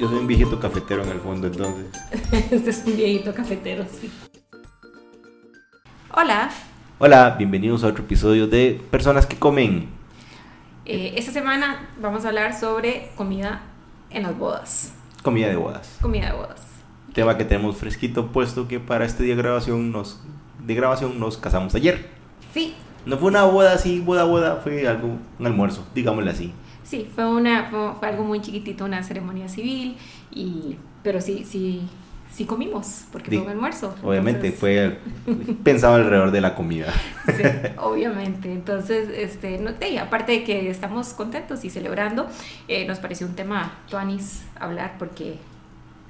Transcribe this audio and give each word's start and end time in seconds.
Yo 0.00 0.08
soy 0.08 0.16
un 0.20 0.26
viejito 0.26 0.58
cafetero 0.58 1.02
en 1.04 1.10
el 1.10 1.20
fondo, 1.20 1.46
entonces. 1.46 1.84
este 2.50 2.70
es 2.70 2.84
un 2.86 2.96
viejito 2.96 3.34
cafetero, 3.34 3.84
sí. 3.84 4.10
Hola. 6.14 6.50
Hola, 6.98 7.34
bienvenidos 7.36 7.84
a 7.84 7.88
otro 7.88 8.02
episodio 8.04 8.46
de 8.46 8.80
Personas 8.90 9.26
que 9.26 9.36
comen. 9.36 9.90
Eh, 10.86 11.12
esta 11.18 11.32
semana 11.32 11.90
vamos 12.00 12.24
a 12.24 12.28
hablar 12.28 12.58
sobre 12.58 13.10
comida 13.14 13.60
en 14.08 14.22
las 14.22 14.38
bodas. 14.38 14.94
Comida 15.22 15.48
de 15.48 15.56
bodas. 15.56 15.98
Comida 16.00 16.28
de 16.28 16.32
bodas. 16.32 16.62
Tema 17.12 17.36
que 17.36 17.44
tenemos 17.44 17.76
fresquito, 17.76 18.28
puesto 18.28 18.68
que 18.68 18.80
para 18.80 19.04
este 19.04 19.22
día 19.22 19.36
de 19.36 19.42
grabación 19.42 19.92
nos, 19.92 20.22
de 20.64 20.74
grabación 20.74 21.20
nos 21.20 21.36
casamos 21.36 21.74
ayer. 21.74 22.08
Sí. 22.54 22.74
No 23.04 23.18
fue 23.18 23.28
una 23.28 23.44
boda 23.44 23.74
así, 23.74 24.00
boda, 24.00 24.24
boda, 24.24 24.62
fue 24.64 24.88
algo, 24.88 25.18
un 25.38 25.46
almuerzo, 25.46 25.86
digámosle 25.94 26.30
así. 26.30 26.54
Sí, 26.90 27.08
fue, 27.14 27.24
una, 27.24 27.66
fue, 27.66 28.08
algo 28.08 28.24
muy 28.24 28.40
chiquitito, 28.40 28.84
una 28.84 29.00
ceremonia 29.04 29.48
civil, 29.48 29.96
y, 30.32 30.76
pero 31.04 31.20
sí, 31.20 31.44
sí, 31.48 31.82
sí 32.32 32.46
comimos, 32.46 33.04
porque 33.12 33.30
fue 33.30 33.42
un 33.42 33.48
almuerzo. 33.48 33.94
Obviamente, 34.02 34.50
fue 34.50 34.98
pensado 35.62 35.94
alrededor 35.94 36.32
de 36.32 36.40
la 36.40 36.56
comida. 36.56 36.92
Sí, 37.26 37.44
obviamente. 37.76 38.52
Entonces, 38.52 39.08
este, 39.08 39.58
no, 39.58 39.70
aparte 40.02 40.32
de 40.32 40.42
que 40.42 40.68
estamos 40.68 41.12
contentos 41.12 41.64
y 41.64 41.70
celebrando, 41.70 42.26
eh, 42.66 42.84
nos 42.88 42.98
pareció 42.98 43.28
un 43.28 43.36
tema, 43.36 43.78
Tuanis, 43.88 44.42
hablar, 44.58 44.96
porque 44.98 45.36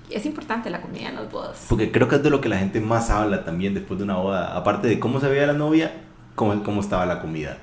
es 0.09 0.25
importante 0.25 0.71
la 0.71 0.81
comida 0.81 1.11
en 1.11 1.17
las 1.17 1.31
bodas. 1.31 1.67
Porque 1.69 1.93
creo 1.93 2.09
que 2.09 2.17
es 2.17 2.23
de 2.23 2.31
lo 2.31 2.41
que 2.41 2.49
la 2.49 2.57
gente 2.57 2.81
más 2.81 3.11
habla 3.11 3.45
también 3.45 3.75
después 3.75 3.99
de 3.99 4.05
una 4.05 4.17
boda, 4.17 4.57
aparte 4.57 4.89
de 4.89 4.99
cómo 4.99 5.21
se 5.21 5.29
veía 5.29 5.47
la 5.47 5.53
novia, 5.53 5.93
cómo, 6.37 6.63
cómo 6.63 6.81
estaba 6.81 7.05
la 7.05 7.21
comida. 7.21 7.59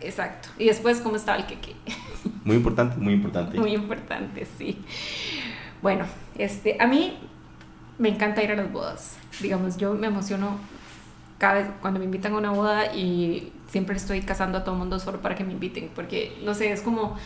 Exacto. 0.00 0.48
Y 0.58 0.66
después 0.66 1.00
cómo 1.00 1.16
estaba 1.16 1.38
el 1.38 1.46
queque. 1.46 1.74
Muy 2.44 2.56
importante, 2.56 2.96
muy 2.96 3.14
importante. 3.14 3.58
Muy 3.58 3.72
importante, 3.72 4.46
sí. 4.58 4.76
Bueno, 5.80 6.04
este, 6.36 6.76
a 6.80 6.88
mí 6.88 7.16
me 7.98 8.08
encanta 8.08 8.42
ir 8.42 8.50
a 8.50 8.56
las 8.56 8.72
bodas. 8.72 9.16
Digamos, 9.40 9.76
yo 9.76 9.94
me 9.94 10.08
emociono 10.08 10.58
cada 11.38 11.54
vez 11.54 11.66
cuando 11.80 12.00
me 12.00 12.04
invitan 12.04 12.32
a 12.32 12.38
una 12.38 12.50
boda 12.50 12.94
y 12.94 13.52
siempre 13.68 13.96
estoy 13.96 14.22
casando 14.22 14.58
a 14.58 14.64
todo 14.64 14.74
el 14.74 14.80
mundo 14.80 14.98
solo 14.98 15.20
para 15.20 15.36
que 15.36 15.44
me 15.44 15.52
inviten, 15.52 15.88
porque 15.94 16.36
no 16.44 16.54
sé, 16.54 16.72
es 16.72 16.82
como 16.82 17.16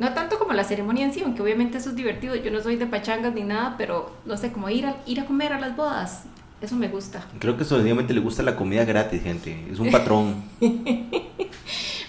no 0.00 0.14
tanto 0.14 0.38
como 0.38 0.54
la 0.54 0.64
ceremonia 0.64 1.04
en 1.04 1.12
sí, 1.12 1.20
aunque 1.22 1.42
obviamente 1.42 1.76
eso 1.76 1.90
es 1.90 1.96
divertido. 1.96 2.34
Yo 2.34 2.50
no 2.50 2.60
soy 2.60 2.76
de 2.76 2.86
pachangas 2.86 3.34
ni 3.34 3.42
nada, 3.42 3.74
pero 3.76 4.16
no 4.24 4.36
sé, 4.36 4.50
como 4.50 4.70
ir 4.70 4.86
a, 4.86 4.96
ir 5.06 5.20
a 5.20 5.26
comer 5.26 5.52
a 5.52 5.60
las 5.60 5.76
bodas. 5.76 6.24
Eso 6.62 6.74
me 6.74 6.88
gusta. 6.88 7.24
Creo 7.38 7.56
que 7.56 7.64
solamente 7.64 8.14
le 8.14 8.20
gusta 8.20 8.42
la 8.42 8.56
comida 8.56 8.84
gratis, 8.84 9.22
gente. 9.22 9.66
Es 9.70 9.78
un 9.78 9.90
patrón. 9.90 10.42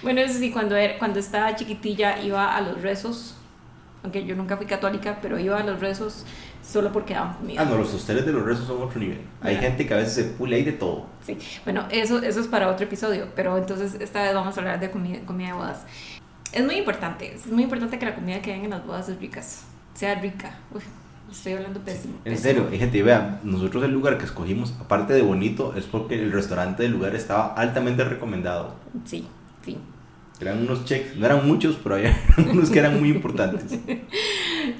bueno, 0.03 0.21
eso 0.21 0.39
sí, 0.39 0.51
cuando, 0.51 0.75
era, 0.75 0.97
cuando 0.97 1.19
estaba 1.19 1.55
chiquitilla 1.55 2.21
iba 2.21 2.55
a 2.55 2.61
los 2.61 2.81
rezos, 2.81 3.35
aunque 4.03 4.25
yo 4.25 4.35
nunca 4.35 4.57
fui 4.57 4.65
católica, 4.65 5.19
pero 5.21 5.37
iba 5.37 5.57
a 5.59 5.63
los 5.63 5.79
rezos 5.79 6.25
solo 6.63 6.91
porque 6.91 7.13
daban 7.13 7.35
comida. 7.35 7.61
Ah, 7.61 7.65
no, 7.65 7.77
los 7.77 7.93
hosteles 7.93 8.25
de 8.25 8.31
los 8.31 8.43
rezos 8.43 8.67
son 8.67 8.81
otro 8.81 8.99
nivel. 8.99 9.21
Hay 9.41 9.57
gente 9.57 9.85
que 9.85 9.93
a 9.93 9.97
veces 9.97 10.13
se 10.13 10.23
pule 10.23 10.55
ahí 10.55 10.63
de 10.63 10.73
todo. 10.73 11.05
Sí, 11.25 11.37
bueno, 11.63 11.85
eso, 11.91 12.19
eso 12.21 12.39
es 12.39 12.47
para 12.47 12.69
otro 12.69 12.85
episodio, 12.85 13.27
pero 13.35 13.57
entonces 13.57 13.95
esta 13.99 14.23
vez 14.23 14.33
vamos 14.33 14.55
a 14.57 14.59
hablar 14.59 14.79
de 14.79 14.89
comida, 14.89 15.19
comida 15.25 15.47
de 15.47 15.53
bodas. 15.53 15.85
Es 16.51 16.65
muy 16.65 16.75
importante, 16.75 17.33
es 17.33 17.47
muy 17.47 17.63
importante 17.63 17.97
que 17.97 18.05
la 18.05 18.15
comida 18.15 18.41
que 18.41 18.51
den 18.51 18.65
en 18.65 18.71
las 18.71 18.85
bodas 18.85 19.07
es 19.07 19.19
rica, 19.19 19.41
sea 19.93 20.15
rica. 20.15 20.55
estoy 21.31 21.53
hablando 21.53 21.79
pésimo. 21.79 22.15
En 22.25 22.37
serio, 22.37 22.67
gente, 22.71 23.01
vean, 23.03 23.39
nosotros 23.43 23.83
el 23.83 23.91
lugar 23.91 24.17
que 24.17 24.25
escogimos, 24.25 24.73
aparte 24.79 25.13
de 25.13 25.21
bonito, 25.21 25.73
es 25.75 25.85
porque 25.85 26.15
el 26.15 26.31
restaurante 26.31 26.83
del 26.83 26.91
lugar 26.91 27.15
estaba 27.15 27.53
altamente 27.53 28.03
recomendado. 28.03 28.75
Sí, 29.05 29.27
sí. 29.63 29.77
Eran 30.39 30.59
unos 30.59 30.85
checks, 30.85 31.15
no 31.15 31.25
eran 31.25 31.47
muchos, 31.47 31.77
pero 31.81 31.95
había 31.95 32.17
unos 32.51 32.69
que 32.69 32.79
eran 32.79 32.99
muy 32.99 33.09
importantes. 33.09 33.79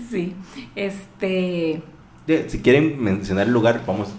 Sí, 0.10 0.36
este... 0.76 1.82
si 2.48 2.62
quieren 2.62 3.02
mencionar 3.02 3.48
el 3.48 3.54
lugar, 3.54 3.82
vamos... 3.88 4.10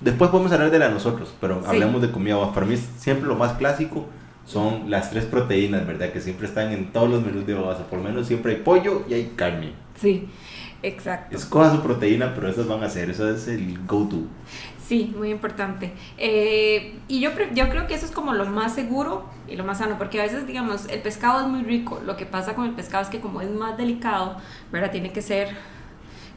Después 0.00 0.30
podemos 0.30 0.52
hablar 0.52 0.70
de 0.70 0.78
la 0.78 0.88
nosotros, 0.88 1.34
pero 1.40 1.60
hablamos 1.66 2.00
de 2.02 2.10
comida. 2.10 2.52
Para 2.52 2.66
mí 2.66 2.76
siempre 2.76 3.26
lo 3.26 3.34
más 3.34 3.54
clásico 3.54 4.06
son 4.46 4.90
las 4.90 5.10
tres 5.10 5.24
proteínas, 5.24 5.86
¿verdad? 5.86 6.12
Que 6.12 6.20
siempre 6.20 6.46
están 6.46 6.72
en 6.72 6.92
todos 6.92 7.10
los 7.10 7.24
menús 7.24 7.46
de 7.46 7.54
bodas. 7.54 7.78
Por 7.80 7.98
lo 7.98 8.04
menos 8.04 8.26
siempre 8.26 8.54
hay 8.54 8.60
pollo 8.62 9.04
y 9.08 9.14
hay 9.14 9.32
carne. 9.34 9.72
Sí, 10.00 10.28
exacto. 10.82 11.36
Escoja 11.36 11.72
su 11.72 11.82
proteína, 11.82 12.34
pero 12.34 12.48
esas 12.48 12.66
van 12.66 12.82
a 12.82 12.88
ser, 12.88 13.10
eso 13.10 13.28
es 13.28 13.48
el 13.48 13.78
go-to. 13.86 14.22
Sí, 14.86 15.14
muy 15.16 15.30
importante. 15.30 15.92
Eh, 16.18 16.98
y 17.08 17.20
yo, 17.20 17.30
yo 17.54 17.68
creo 17.70 17.86
que 17.86 17.94
eso 17.94 18.04
es 18.04 18.12
como 18.12 18.34
lo 18.34 18.44
más 18.44 18.74
seguro 18.74 19.24
y 19.48 19.56
lo 19.56 19.64
más 19.64 19.78
sano, 19.78 19.96
porque 19.96 20.20
a 20.20 20.24
veces, 20.24 20.46
digamos, 20.46 20.86
el 20.88 21.00
pescado 21.00 21.40
es 21.40 21.46
muy 21.46 21.62
rico. 21.62 22.02
Lo 22.04 22.16
que 22.16 22.26
pasa 22.26 22.54
con 22.54 22.66
el 22.66 22.72
pescado 22.72 23.02
es 23.02 23.08
que 23.08 23.20
como 23.20 23.40
es 23.40 23.50
más 23.50 23.78
delicado, 23.78 24.36
¿verdad? 24.70 24.90
Tiene 24.90 25.10
que 25.10 25.22
ser 25.22 25.48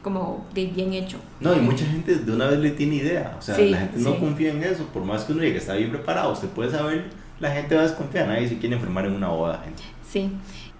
como 0.02 0.46
de 0.54 0.66
bien 0.66 0.94
hecho. 0.94 1.18
No, 1.40 1.54
y 1.54 1.60
mucha 1.60 1.84
gente 1.84 2.14
de 2.14 2.32
una 2.32 2.46
vez 2.46 2.58
le 2.58 2.70
tiene 2.70 2.96
idea. 2.96 3.36
O 3.38 3.42
sea, 3.42 3.58
la 3.58 3.78
gente 3.78 3.98
no 3.98 4.18
confía 4.18 4.50
en 4.50 4.62
eso. 4.62 4.84
Por 4.86 5.04
más 5.04 5.24
que 5.24 5.32
uno 5.32 5.42
diga 5.42 5.52
que 5.52 5.58
está 5.58 5.74
bien 5.74 5.90
preparado, 5.90 6.32
usted 6.32 6.48
puede 6.48 6.70
saber 6.70 7.10
la 7.40 7.52
gente 7.52 7.74
va 7.74 7.82
a 7.82 7.84
desconfiar, 7.84 8.26
nadie 8.26 8.48
se 8.48 8.58
quiere 8.58 8.74
enfermar 8.74 9.06
en 9.06 9.12
una 9.12 9.28
boda, 9.28 9.60
gente. 9.64 9.82
Sí, 10.08 10.30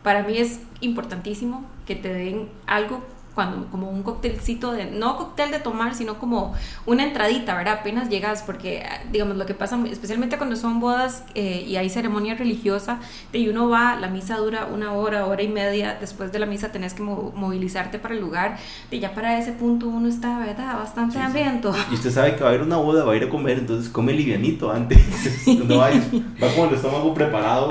para 0.02 0.22
mí 0.22 0.38
es 0.38 0.60
importantísimo 0.80 1.64
que 1.86 1.94
te 1.94 2.12
den 2.12 2.48
algo 2.66 3.04
cuando 3.38 3.70
como 3.70 3.88
un 3.88 4.02
cóctelcito 4.02 4.72
de 4.72 4.86
no 4.86 5.16
cóctel 5.16 5.52
de 5.52 5.60
tomar 5.60 5.94
sino 5.94 6.18
como 6.18 6.56
una 6.86 7.04
entradita 7.04 7.54
verdad 7.54 7.74
apenas 7.82 8.08
llegas 8.08 8.42
porque 8.42 8.84
digamos 9.12 9.36
lo 9.36 9.46
que 9.46 9.54
pasa 9.54 9.78
especialmente 9.88 10.38
cuando 10.38 10.56
son 10.56 10.80
bodas 10.80 11.22
eh, 11.36 11.64
y 11.64 11.76
hay 11.76 11.88
ceremonia 11.88 12.34
religiosa 12.34 12.98
y 13.32 13.46
uno 13.46 13.68
va 13.68 13.94
la 13.94 14.08
misa 14.08 14.38
dura 14.38 14.66
una 14.66 14.92
hora 14.92 15.24
hora 15.26 15.40
y 15.40 15.46
media 15.46 15.96
después 16.00 16.32
de 16.32 16.40
la 16.40 16.46
misa 16.46 16.72
tenés 16.72 16.94
que 16.94 17.04
movilizarte 17.04 18.00
para 18.00 18.14
el 18.14 18.20
lugar 18.20 18.56
y 18.90 18.98
ya 18.98 19.14
para 19.14 19.38
ese 19.38 19.52
punto 19.52 19.86
uno 19.86 20.08
está 20.08 20.40
verdad 20.40 20.76
bastante 20.76 21.20
hambriento. 21.20 21.72
Y 21.92 21.94
usted 21.94 22.10
sabe 22.10 22.34
que 22.34 22.40
va 22.40 22.46
a 22.46 22.48
haber 22.48 22.62
una 22.62 22.78
boda 22.78 23.04
va 23.04 23.12
a 23.12 23.16
ir 23.16 23.22
a 23.22 23.28
comer 23.28 23.58
entonces 23.58 23.88
come 23.88 24.12
livianito 24.14 24.72
antes. 24.72 24.98
No 25.68 25.78
va, 25.78 25.90
va 25.90 26.54
con 26.56 26.68
el 26.70 26.74
estómago 26.74 27.14
preparado 27.14 27.70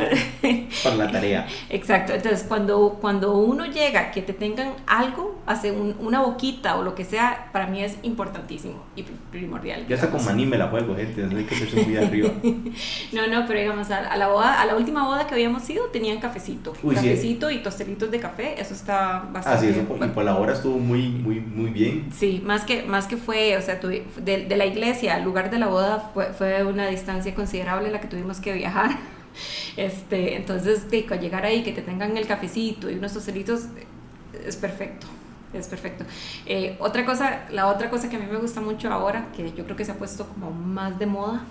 para 0.83 0.95
la 0.95 1.11
tarea. 1.11 1.47
Exacto. 1.69 2.13
Entonces 2.13 2.45
cuando 2.47 2.97
cuando 3.01 3.37
uno 3.37 3.65
llega 3.65 4.11
que 4.11 4.21
te 4.21 4.33
tengan 4.33 4.73
algo 4.85 5.39
hace 5.57 5.71
una 5.71 6.21
boquita 6.21 6.77
o 6.77 6.83
lo 6.83 6.95
que 6.95 7.05
sea, 7.05 7.49
para 7.51 7.67
mí 7.67 7.83
es 7.83 7.97
importantísimo 8.03 8.83
y 8.95 9.03
primordial. 9.31 9.85
Ya 9.87 9.95
está 9.95 10.09
con 10.09 10.23
maní 10.25 10.45
me 10.45 10.57
la 10.57 10.67
juego, 10.67 10.95
gente, 10.95 11.21
no 11.23 11.37
hay 11.37 11.45
que 11.45 11.55
hacerse 11.55 11.83
muy 11.83 11.97
arriba. 11.97 12.29
no, 13.13 13.27
no, 13.27 13.45
pero 13.47 13.59
digamos, 13.59 13.89
a, 13.91 14.15
la 14.15 14.27
boda, 14.27 14.61
a 14.61 14.65
la 14.65 14.75
última 14.75 15.05
boda 15.05 15.27
que 15.27 15.33
habíamos 15.33 15.69
ido, 15.69 15.85
tenían 15.85 16.19
cafecito. 16.19 16.73
cafecito 16.73 17.51
y 17.51 17.59
tostelitos 17.59 18.11
de 18.11 18.19
café, 18.19 18.59
eso 18.59 18.73
está 18.73 19.27
bastante... 19.31 19.49
Ah, 19.49 19.57
sí, 19.59 19.67
eso 19.67 19.81
y 19.81 20.07
por 20.09 20.23
la 20.23 20.35
hora 20.35 20.53
estuvo 20.53 20.77
muy, 20.77 21.09
muy, 21.09 21.39
muy 21.39 21.71
bien. 21.71 22.09
Sí, 22.13 22.41
más 22.45 22.63
que, 22.63 22.83
más 22.83 23.07
que 23.07 23.17
fue, 23.17 23.57
o 23.57 23.61
sea, 23.61 23.75
de, 23.75 24.05
de 24.23 24.57
la 24.57 24.65
iglesia 24.65 25.15
al 25.15 25.23
lugar 25.23 25.49
de 25.49 25.59
la 25.59 25.67
boda 25.67 26.11
fue, 26.13 26.27
fue 26.33 26.63
una 26.63 26.87
distancia 26.87 27.33
considerable 27.33 27.91
la 27.91 27.99
que 27.99 28.07
tuvimos 28.07 28.39
que 28.39 28.53
viajar. 28.53 28.91
Este, 29.77 30.35
entonces, 30.35 30.89
de, 30.89 31.03
llegar 31.21 31.45
ahí, 31.45 31.61
que 31.61 31.71
te 31.71 31.83
tengan 31.83 32.17
el 32.17 32.25
cafecito 32.25 32.89
y 32.89 32.95
unos 32.95 33.13
tostelitos, 33.13 33.65
es 34.43 34.57
perfecto 34.57 35.05
es 35.59 35.67
perfecto. 35.67 36.05
Eh, 36.45 36.75
otra 36.79 37.05
cosa, 37.05 37.45
la 37.51 37.67
otra 37.67 37.89
cosa 37.89 38.09
que 38.09 38.15
a 38.15 38.19
mí 38.19 38.25
me 38.29 38.37
gusta 38.37 38.61
mucho 38.61 38.91
ahora, 38.91 39.27
que 39.35 39.51
yo 39.51 39.63
creo 39.63 39.75
que 39.75 39.85
se 39.85 39.91
ha 39.91 39.95
puesto 39.95 40.27
como 40.27 40.51
más 40.51 40.97
de 40.99 41.05
moda, 41.05 41.43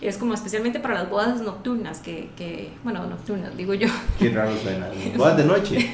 es 0.00 0.16
como 0.16 0.34
especialmente 0.34 0.80
para 0.80 0.94
las 0.94 1.10
bodas 1.10 1.40
nocturnas, 1.40 2.00
que, 2.00 2.30
que 2.36 2.72
bueno, 2.82 3.06
nocturnas, 3.06 3.56
digo 3.56 3.74
yo. 3.74 3.88
Qué 4.18 4.30
raro 4.30 4.56
suena. 4.56 4.88
Bodas 5.16 5.36
de 5.36 5.44
noche. 5.44 5.90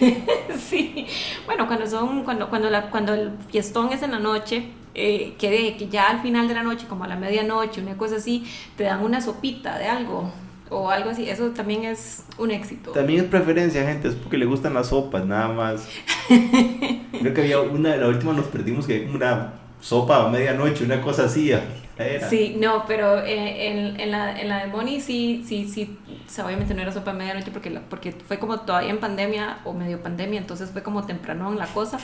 sí. 0.59 1.07
Bueno, 1.45 1.67
cuando 1.67 1.87
son, 1.87 2.25
cuando, 2.25 2.49
cuando, 2.49 2.71
la, 2.71 2.91
cuando 2.91 3.15
el 3.15 3.33
fiestón 3.51 3.93
es 3.93 4.03
en 4.03 4.13
la 4.13 4.19
noche, 4.19 4.71
eh, 4.95 5.35
que, 5.39 5.77
que 5.77 5.89
ya 5.89 6.09
al 6.09 6.23
final 6.23 6.49
de 6.49 6.55
la 6.55 6.63
noche, 6.63 6.87
como 6.89 7.05
a 7.05 7.09
la 7.09 7.17
medianoche, 7.17 7.83
una 7.83 7.97
cosa 7.97 8.17
así, 8.17 8.47
te 8.77 8.85
dan 8.85 9.03
una 9.03 9.21
sopita 9.21 9.79
de 9.79 9.87
algo, 9.87 10.33
o 10.71 10.91
algo 10.91 11.11
así, 11.11 11.29
eso 11.29 11.51
también 11.51 11.85
es 11.85 12.25
un 12.39 12.51
éxito. 12.51 12.91
También 12.91 13.25
es 13.25 13.27
preferencia, 13.27 13.85
gente, 13.85 14.09
es 14.09 14.15
porque 14.15 14.37
le 14.37 14.47
gustan 14.47 14.75
las 14.75 14.89
sopas, 14.89 15.25
nada 15.25 15.49
más. 15.49 15.89
Creo 16.29 17.35
que 17.35 17.41
había 17.41 17.61
una, 17.61 17.97
la 17.97 18.09
última 18.09 18.33
nos 18.33 18.47
perdimos 18.47 18.87
que 18.87 18.95
había 18.95 19.07
como 19.07 19.17
una 19.17 19.53
sopa 19.81 20.25
a 20.25 20.29
medianoche, 20.29 20.85
una 20.85 21.01
cosa 21.01 21.25
así. 21.25 21.53
Era. 21.99 22.29
Sí, 22.29 22.57
no, 22.59 22.85
pero 22.87 23.23
eh, 23.23 23.69
en, 23.69 23.99
en, 23.99 24.11
la, 24.11 24.39
en 24.39 24.51
la 24.51 24.59
de 24.59 24.67
Moni 24.67 25.01
sí, 25.01 25.43
sí, 25.47 25.67
sí, 25.67 25.97
obviamente 26.45 26.75
no 26.75 26.83
era 26.83 26.93
sopa 26.93 27.13
a 27.13 27.15
medianoche 27.15 27.51
porque, 27.51 27.71
porque 27.89 28.13
fue 28.13 28.39
como 28.39 28.61
todavía 28.61 28.91
en 28.91 28.99
pandemia 28.99 29.61
o 29.65 29.73
medio 29.73 30.03
pandemia, 30.03 30.39
entonces 30.41 30.71
fue 30.71 30.83
como 30.83 31.07
temprano 31.07 31.51
en 31.51 31.59
la 31.59 31.67
cosa, 31.67 31.99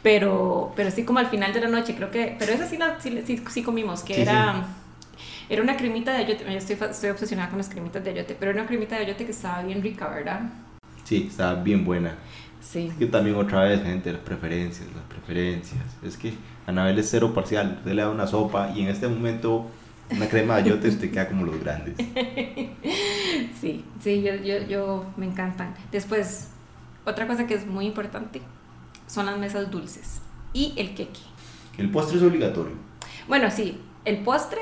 pero, 0.00 0.72
pero 0.76 0.92
sí 0.92 1.04
como 1.04 1.18
al 1.18 1.26
final 1.26 1.52
de 1.52 1.60
la 1.60 1.68
noche, 1.68 1.96
creo 1.96 2.10
que, 2.12 2.36
pero 2.38 2.52
esa 2.52 2.68
sí, 2.68 2.76
la, 2.76 3.00
sí, 3.00 3.42
sí, 3.50 3.62
comimos, 3.64 4.04
que 4.04 4.22
era... 4.22 4.64
Era 5.52 5.60
una 5.62 5.76
cremita 5.76 6.12
de 6.12 6.24
ayote, 6.24 6.44
yo 6.46 6.50
estoy, 6.52 6.78
estoy 6.90 7.10
obsesionada 7.10 7.50
con 7.50 7.58
las 7.58 7.68
cremitas 7.68 8.02
de 8.02 8.08
ayote, 8.08 8.34
pero 8.38 8.52
era 8.52 8.60
una 8.62 8.66
cremita 8.66 8.96
de 8.96 9.02
ayote 9.02 9.26
que 9.26 9.32
estaba 9.32 9.62
bien 9.62 9.82
rica, 9.82 10.08
¿verdad? 10.08 10.40
Sí, 11.04 11.26
estaba 11.28 11.62
bien 11.62 11.84
buena. 11.84 12.14
Sí. 12.62 12.86
Es 12.90 12.94
que 12.94 13.04
también 13.04 13.36
otra 13.36 13.64
vez, 13.64 13.82
gente, 13.82 14.10
las 14.10 14.22
preferencias, 14.22 14.88
las 14.94 15.04
preferencias. 15.04 15.82
Es 16.02 16.16
que 16.16 16.32
Anabel 16.66 16.98
es 16.98 17.10
cero 17.10 17.34
parcial, 17.34 17.74
usted 17.80 17.92
le 17.92 18.00
da 18.00 18.08
una 18.08 18.26
sopa 18.26 18.72
y 18.74 18.80
en 18.80 18.88
este 18.88 19.06
momento 19.08 19.66
una 20.10 20.26
crema 20.26 20.54
de 20.56 20.62
ayote 20.62 20.88
usted 20.88 21.10
queda 21.10 21.28
como 21.28 21.44
los 21.44 21.60
grandes. 21.60 21.96
Sí, 23.60 23.84
sí, 24.00 24.22
yo, 24.22 24.34
yo, 24.36 24.66
yo 24.66 25.04
me 25.18 25.26
encantan. 25.26 25.74
Después, 25.92 26.48
otra 27.04 27.26
cosa 27.26 27.46
que 27.46 27.52
es 27.52 27.66
muy 27.66 27.84
importante 27.86 28.40
son 29.06 29.26
las 29.26 29.36
mesas 29.38 29.70
dulces. 29.70 30.22
y 30.54 30.72
el 30.78 30.94
queque. 30.94 31.20
El 31.76 31.90
postre 31.90 32.16
es 32.16 32.22
obligatorio. 32.22 32.72
Bueno, 33.28 33.50
sí, 33.50 33.78
el 34.06 34.18
postre 34.24 34.60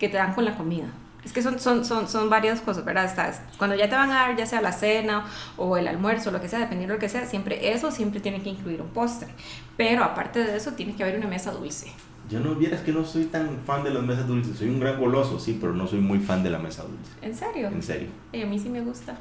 que 0.00 0.08
te 0.08 0.16
dan 0.16 0.34
con 0.34 0.44
la 0.44 0.56
comida. 0.56 0.86
Es 1.24 1.32
que 1.32 1.42
son, 1.42 1.60
son, 1.60 1.84
son, 1.84 2.08
son 2.08 2.30
varias 2.30 2.62
cosas, 2.62 2.84
¿verdad? 2.84 3.04
Estás, 3.04 3.42
cuando 3.58 3.76
ya 3.76 3.90
te 3.90 3.94
van 3.94 4.10
a 4.10 4.14
dar, 4.14 4.36
ya 4.36 4.46
sea 4.46 4.62
la 4.62 4.72
cena 4.72 5.26
o 5.58 5.76
el 5.76 5.86
almuerzo, 5.86 6.30
lo 6.30 6.40
que 6.40 6.48
sea, 6.48 6.58
dependiendo 6.58 6.94
de 6.94 6.96
lo 6.96 7.00
que 7.00 7.10
sea, 7.10 7.26
siempre 7.26 7.72
eso 7.72 7.90
siempre 7.90 8.20
tiene 8.20 8.42
que 8.42 8.48
incluir 8.48 8.80
un 8.80 8.88
postre. 8.88 9.28
Pero 9.76 10.02
aparte 10.02 10.42
de 10.42 10.56
eso, 10.56 10.72
tiene 10.72 10.96
que 10.96 11.02
haber 11.02 11.18
una 11.18 11.28
mesa 11.28 11.52
dulce. 11.52 11.92
Yo 12.30 12.40
no 12.40 12.54
vieras 12.54 12.80
que 12.80 12.92
no 12.92 13.04
soy 13.04 13.24
tan 13.24 13.58
fan 13.66 13.84
de 13.84 13.90
las 13.90 14.02
mesas 14.02 14.26
dulces. 14.26 14.56
Soy 14.56 14.68
un 14.68 14.80
gran 14.80 14.98
goloso, 14.98 15.38
sí, 15.38 15.58
pero 15.60 15.74
no 15.74 15.86
soy 15.86 16.00
muy 16.00 16.20
fan 16.20 16.42
de 16.42 16.50
la 16.50 16.58
mesa 16.58 16.84
dulce. 16.84 17.10
¿En 17.20 17.34
serio? 17.34 17.68
En 17.68 17.82
serio. 17.82 18.08
a 18.32 18.46
mí 18.46 18.58
sí 18.58 18.70
me 18.70 18.80
gusta. 18.80 19.18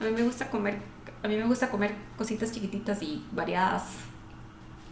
A 0.00 0.04
mí 0.04 0.10
me 0.12 0.22
gusta 0.22 0.50
comer, 0.50 0.78
a 1.22 1.28
mí 1.28 1.36
me 1.36 1.46
gusta 1.46 1.68
comer 1.70 1.94
cositas 2.16 2.52
chiquititas 2.52 3.02
y 3.02 3.24
variadas. 3.32 3.84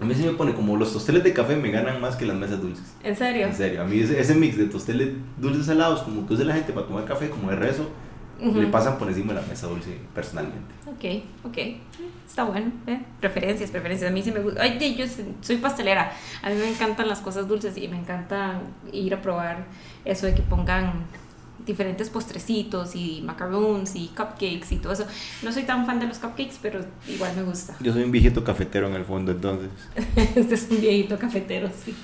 A 0.00 0.04
mí 0.04 0.14
sí 0.14 0.24
me 0.24 0.32
pone 0.32 0.54
como 0.54 0.76
los 0.76 0.92
tosteles 0.92 1.22
de 1.22 1.32
café 1.32 1.56
me 1.56 1.70
ganan 1.70 2.00
más 2.00 2.16
que 2.16 2.26
las 2.26 2.36
mesas 2.36 2.60
dulces. 2.60 2.84
¿En 3.04 3.16
serio? 3.16 3.46
En 3.46 3.54
serio. 3.54 3.82
A 3.82 3.84
mí 3.84 4.00
ese, 4.00 4.34
mix 4.34 4.56
de 4.56 4.66
tosteles 4.66 5.10
dulces 5.38 5.66
salados, 5.66 6.02
como 6.02 6.26
que 6.26 6.34
usa 6.34 6.44
la 6.44 6.54
gente 6.54 6.72
para 6.72 6.86
tomar 6.86 7.04
café, 7.04 7.30
como 7.30 7.50
de 7.50 7.56
rezo, 7.56 7.88
le 8.40 8.66
pasan 8.66 8.98
por 8.98 9.08
encima 9.08 9.32
de 9.32 9.40
la 9.40 9.46
mesa 9.46 9.68
dulce 9.68 9.98
personalmente. 10.12 10.74
Ok, 10.86 11.22
ok. 11.44 11.58
Está 12.26 12.44
bueno. 12.44 12.72
¿eh? 12.88 13.00
Preferencias, 13.20 13.70
preferencias. 13.70 14.10
A 14.10 14.14
mí 14.14 14.22
sí 14.22 14.32
me 14.32 14.40
gusta. 14.40 14.62
Ay, 14.62 14.96
yo 14.96 15.04
soy 15.40 15.56
pastelera. 15.58 16.12
A 16.42 16.50
mí 16.50 16.56
me 16.56 16.68
encantan 16.68 17.08
las 17.08 17.20
cosas 17.20 17.46
dulces 17.46 17.76
y 17.76 17.86
me 17.86 17.98
encanta 17.98 18.60
ir 18.90 19.14
a 19.14 19.22
probar 19.22 19.66
eso 20.04 20.26
de 20.26 20.34
que 20.34 20.42
pongan 20.42 21.04
diferentes 21.66 22.10
postrecitos 22.10 22.94
y 22.94 23.22
macarons 23.24 23.94
y 23.96 24.08
cupcakes 24.08 24.72
y 24.72 24.76
todo 24.76 24.92
eso. 24.92 25.06
No 25.42 25.52
soy 25.52 25.64
tan 25.64 25.86
fan 25.86 26.00
de 26.00 26.06
los 26.06 26.18
cupcakes, 26.18 26.56
pero 26.60 26.80
igual 27.08 27.36
me 27.36 27.42
gusta. 27.42 27.76
Yo 27.80 27.92
soy 27.92 28.02
un 28.02 28.10
viejito 28.10 28.44
cafetero 28.44 28.88
en 28.88 28.94
el 28.94 29.04
fondo, 29.04 29.32
entonces. 29.32 29.70
este 30.36 30.54
es 30.54 30.68
un 30.70 30.80
viejito 30.80 31.18
cafetero, 31.18 31.70
sí. 31.84 31.94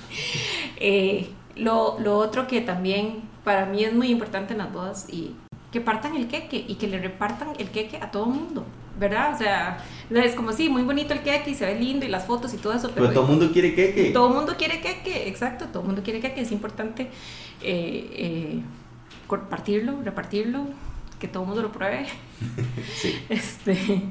Eh, 0.77 1.29
lo, 1.55 1.99
lo 1.99 2.17
otro 2.17 2.47
que 2.47 2.61
también 2.61 3.21
para 3.43 3.65
mí 3.65 3.83
es 3.83 3.93
muy 3.93 4.09
importante 4.09 4.53
en 4.53 4.59
las 4.59 4.71
bodas 4.71 5.07
y 5.09 5.35
que 5.71 5.81
partan 5.81 6.15
el 6.15 6.27
queque 6.27 6.63
y 6.67 6.75
que 6.75 6.87
le 6.87 6.99
repartan 6.99 7.49
el 7.59 7.69
queque 7.69 7.97
a 7.97 8.11
todo 8.11 8.25
mundo. 8.25 8.65
¿verdad? 8.99 9.33
O 9.33 9.37
sea, 9.37 9.77
es 10.09 10.35
como 10.35 10.51
sí, 10.51 10.69
muy 10.69 10.83
bonito 10.83 11.13
el 11.13 11.21
queque 11.21 11.51
y 11.51 11.55
se 11.55 11.65
ve 11.65 11.79
lindo 11.79 12.05
y 12.05 12.09
las 12.09 12.25
fotos 12.25 12.53
y 12.53 12.57
todo 12.57 12.73
eso. 12.73 12.91
Pero, 12.93 13.11
todo 13.11 13.23
el 13.23 13.29
mundo 13.29 13.51
quiere 13.51 13.73
queque. 13.73 14.11
Todo 14.11 14.27
el 14.27 14.35
mundo 14.35 14.55
quiere 14.57 14.81
queque, 14.81 15.27
exacto, 15.27 15.65
todo 15.67 15.81
el 15.81 15.87
mundo 15.87 16.03
quiere 16.03 16.19
queque. 16.19 16.41
Es 16.41 16.51
importante 16.51 17.03
eh, 17.61 18.09
eh, 18.11 18.59
compartirlo, 19.29 20.01
repartirlo, 20.03 20.65
que 21.19 21.27
todo 21.27 21.43
el 21.43 21.47
mundo 21.47 21.61
lo 21.61 21.71
pruebe. 21.71 22.05
sí. 22.95 23.15
Este, 23.29 24.01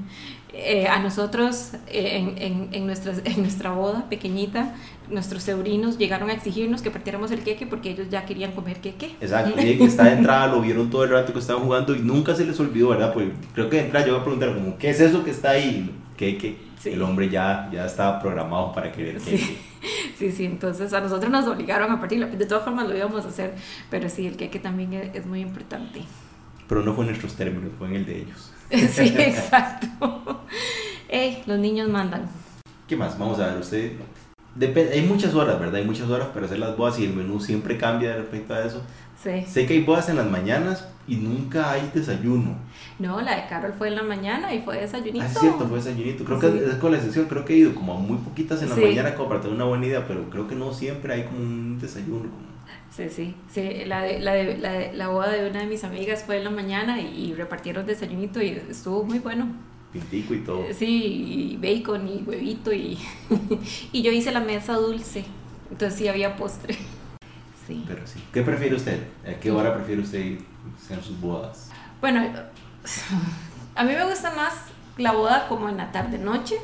eh, 0.54 0.86
a 0.86 0.98
nosotros 1.00 1.72
eh, 1.88 2.16
en, 2.16 2.38
en, 2.38 2.68
en, 2.72 2.90
en 3.24 3.42
nuestra 3.42 3.72
boda 3.72 4.08
pequeñita, 4.08 4.74
nuestros 5.10 5.42
sobrinos 5.42 5.98
llegaron 5.98 6.30
a 6.30 6.32
exigirnos 6.32 6.80
que 6.80 6.90
partiéramos 6.90 7.30
el 7.32 7.40
queque 7.40 7.66
porque 7.66 7.90
ellos 7.90 8.08
ya 8.10 8.24
querían 8.24 8.52
comer 8.52 8.80
queque. 8.80 9.16
Exacto, 9.20 9.60
y 9.60 9.76
que 9.76 9.84
está 9.84 10.04
de 10.04 10.12
entrada, 10.12 10.46
lo 10.46 10.60
vieron 10.60 10.88
todo 10.88 11.04
el 11.04 11.10
rato 11.10 11.32
que 11.32 11.40
estaban 11.40 11.64
jugando 11.64 11.94
y 11.94 11.98
nunca 11.98 12.34
se 12.34 12.44
les 12.46 12.58
olvidó, 12.60 12.90
¿verdad? 12.90 13.12
Pues 13.12 13.28
creo 13.54 13.68
que 13.68 13.76
de 13.76 13.82
entrada 13.84 14.06
yo 14.06 14.12
voy 14.12 14.20
a 14.20 14.24
preguntar 14.24 14.54
como, 14.54 14.78
¿qué 14.78 14.90
es 14.90 15.00
eso 15.00 15.24
que 15.24 15.32
está 15.32 15.50
ahí? 15.50 15.90
Queque. 16.16 16.68
El 16.84 17.02
hombre 17.02 17.28
ya, 17.28 17.68
ya 17.72 17.84
estaba 17.84 18.20
programado 18.20 18.72
para 18.72 18.92
querer 18.92 19.18
queque. 19.18 19.38
Sí. 19.38 19.58
Sí, 20.18 20.32
sí, 20.32 20.44
entonces 20.44 20.92
a 20.92 21.00
nosotros 21.00 21.30
nos 21.30 21.46
obligaron 21.46 21.90
a 21.92 22.00
partirlo. 22.00 22.26
De 22.26 22.46
todas 22.46 22.64
formas 22.64 22.88
lo 22.88 22.96
íbamos 22.96 23.24
a 23.24 23.28
hacer, 23.28 23.54
pero 23.88 24.08
sí, 24.08 24.26
el 24.26 24.36
queque 24.36 24.58
también 24.58 24.92
es, 24.92 25.14
es 25.14 25.26
muy 25.26 25.40
importante. 25.40 26.02
Pero 26.68 26.82
no 26.82 26.92
fue 26.92 27.04
en 27.04 27.10
nuestros 27.10 27.34
términos, 27.34 27.70
fue 27.78 27.88
en 27.88 27.96
el 27.96 28.06
de 28.06 28.18
ellos. 28.18 28.52
Sí, 28.90 29.14
exacto. 29.16 30.44
Ey, 31.08 31.42
los 31.46 31.58
niños 31.58 31.88
mandan. 31.88 32.28
¿Qué 32.86 32.96
más? 32.96 33.18
Vamos 33.18 33.38
a 33.38 33.46
ver, 33.46 33.58
usted... 33.58 33.92
Depende, 34.54 34.92
hay 34.92 35.02
muchas 35.02 35.34
horas, 35.34 35.60
¿verdad? 35.60 35.76
Hay 35.76 35.84
muchas 35.84 36.10
horas 36.10 36.28
para 36.28 36.46
hacer 36.46 36.58
las 36.58 36.76
bodas 36.76 36.98
y 36.98 37.04
el 37.04 37.14
menú 37.14 37.38
siempre 37.38 37.78
cambia 37.78 38.16
respecto 38.16 38.54
a 38.54 38.64
eso. 38.64 38.82
Sí. 39.22 39.44
Sé 39.46 39.66
que 39.66 39.74
hay 39.74 39.82
bodas 39.82 40.08
en 40.08 40.16
las 40.16 40.30
mañanas 40.30 40.86
y 41.08 41.16
nunca 41.16 41.72
hay 41.72 41.90
desayuno. 41.92 42.56
No, 42.98 43.20
la 43.20 43.36
de 43.36 43.48
Carol 43.48 43.72
fue 43.76 43.88
en 43.88 43.96
la 43.96 44.02
mañana 44.02 44.54
y 44.54 44.60
fue 44.60 44.78
desayunito. 44.80 45.24
Ah, 45.24 45.28
es 45.28 45.38
cierto, 45.38 45.66
fue 45.66 45.78
desayunito. 45.78 46.24
Creo 46.24 46.38
que 46.38 46.46
es 46.46 46.74
con 46.74 46.92
la 46.92 46.98
excepción, 46.98 47.26
creo 47.26 47.44
que 47.44 47.54
he 47.54 47.56
ido 47.56 47.74
como 47.74 47.94
a 47.94 47.98
muy 47.98 48.18
poquitas 48.18 48.62
en 48.62 48.70
la 48.70 48.76
mañana 48.76 49.14
como 49.14 49.28
para 49.28 49.40
tener 49.40 49.56
una 49.56 49.64
buena 49.64 49.86
idea, 49.86 50.06
pero 50.06 50.28
creo 50.30 50.46
que 50.46 50.54
no 50.54 50.72
siempre 50.72 51.14
hay 51.14 51.24
como 51.24 51.38
un 51.38 51.78
desayuno. 51.80 52.28
Sí, 52.90 53.08
sí, 53.10 53.34
sí. 53.48 53.84
La, 53.86 54.02
de, 54.02 54.20
la, 54.20 54.34
de, 54.34 54.58
la, 54.58 54.72
de, 54.72 54.92
la 54.92 55.08
boda 55.08 55.30
de 55.30 55.48
una 55.48 55.60
de 55.60 55.66
mis 55.66 55.84
amigas 55.84 56.24
fue 56.24 56.38
en 56.38 56.44
la 56.44 56.50
mañana 56.50 57.00
y, 57.00 57.34
repartieron 57.34 57.86
desayunito 57.86 58.42
y 58.42 58.50
estuvo 58.68 59.02
muy 59.04 59.18
bueno. 59.18 59.48
Pintico 59.92 60.34
y 60.34 60.40
todo. 60.40 60.64
Sí, 60.76 61.52
y 61.52 61.56
bacon 61.56 62.06
y 62.06 62.22
huevito 62.26 62.72
y, 62.72 62.98
y 63.92 64.02
yo 64.02 64.12
hice 64.12 64.32
la 64.32 64.40
mesa 64.40 64.74
dulce, 64.74 65.24
entonces 65.70 65.98
sí 65.98 66.08
había 66.08 66.36
postre. 66.36 66.76
Sí. 67.68 67.84
Pero 67.86 68.06
sí. 68.06 68.24
¿Qué 68.32 68.42
prefiere 68.42 68.74
usted? 68.74 68.98
¿A 69.26 69.38
qué 69.38 69.50
hora 69.50 69.74
prefiere 69.74 70.00
usted 70.00 70.18
ir 70.20 70.44
a 70.90 71.02
sus 71.02 71.20
bodas? 71.20 71.70
Bueno, 72.00 72.24
a 73.74 73.84
mí 73.84 73.92
me 73.92 74.04
gusta 74.06 74.34
más 74.34 74.54
la 74.96 75.12
boda 75.12 75.46
como 75.48 75.68
en 75.68 75.76
la 75.76 75.92
tarde-noche, 75.92 76.56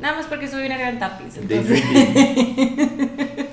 nada 0.00 0.16
más 0.16 0.26
porque 0.26 0.48
soy 0.48 0.64
una 0.64 0.78
gran 0.78 0.98
tapiz. 0.98 1.36
Entonces... 1.36 1.84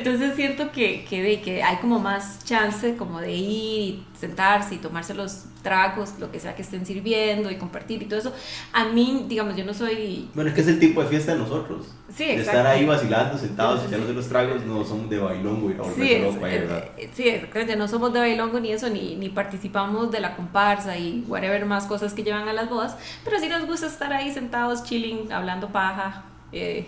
Entonces 0.00 0.34
siento 0.34 0.72
que, 0.72 1.04
que, 1.04 1.42
que 1.42 1.62
hay 1.62 1.76
como 1.76 1.98
más 1.98 2.42
chance 2.44 2.96
como 2.96 3.20
de 3.20 3.32
ir 3.32 3.50
y 3.50 4.04
sentarse 4.18 4.76
y 4.76 4.78
tomarse 4.78 5.12
los 5.12 5.44
tragos, 5.62 6.14
lo 6.18 6.32
que 6.32 6.40
sea 6.40 6.54
que 6.54 6.62
estén 6.62 6.86
sirviendo 6.86 7.50
y 7.50 7.56
compartir 7.56 8.02
y 8.02 8.06
todo 8.06 8.18
eso. 8.18 8.32
A 8.72 8.86
mí, 8.86 9.26
digamos, 9.28 9.56
yo 9.56 9.64
no 9.66 9.74
soy... 9.74 10.30
Bueno, 10.34 10.48
es 10.48 10.54
que 10.54 10.62
es 10.62 10.68
el 10.68 10.78
tipo 10.78 11.02
de 11.02 11.08
fiesta 11.08 11.32
de 11.32 11.38
nosotros. 11.38 11.92
Sí, 12.08 12.24
de 12.24 12.36
estar 12.36 12.66
ahí 12.66 12.86
vacilando, 12.86 13.36
sentados, 13.36 13.84
echándose 13.86 14.14
los 14.14 14.26
tragos, 14.26 14.64
no 14.64 14.82
somos 14.84 15.10
de 15.10 15.18
bailongo 15.18 15.70
y 15.70 15.74
no 15.74 15.84
sí, 15.84 16.12
es, 16.12 16.34
loco 16.34 16.46
eh, 16.46 17.10
Sí, 17.12 17.28
exactamente, 17.28 17.76
no 17.76 17.86
somos 17.86 18.10
de 18.14 18.20
bailongo 18.20 18.58
ni 18.58 18.72
eso, 18.72 18.88
ni, 18.88 19.16
ni 19.16 19.28
participamos 19.28 20.10
de 20.10 20.20
la 20.20 20.34
comparsa 20.34 20.96
y 20.96 21.24
whatever 21.28 21.66
más 21.66 21.84
cosas 21.84 22.14
que 22.14 22.22
llevan 22.22 22.48
a 22.48 22.54
las 22.54 22.70
bodas, 22.70 22.96
pero 23.22 23.38
sí 23.38 23.48
nos 23.48 23.66
gusta 23.66 23.86
estar 23.86 24.14
ahí 24.14 24.32
sentados, 24.32 24.82
chilling, 24.82 25.30
hablando 25.30 25.68
paja. 25.68 26.24
Eh, 26.52 26.86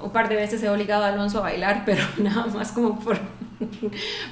un 0.00 0.10
par 0.10 0.28
de 0.28 0.36
veces 0.36 0.62
he 0.62 0.68
obligado 0.68 1.04
a 1.04 1.08
Alonso 1.08 1.38
a 1.38 1.42
bailar, 1.42 1.82
pero 1.86 2.02
nada 2.18 2.46
más 2.46 2.72
como 2.72 2.98
por, 3.00 3.18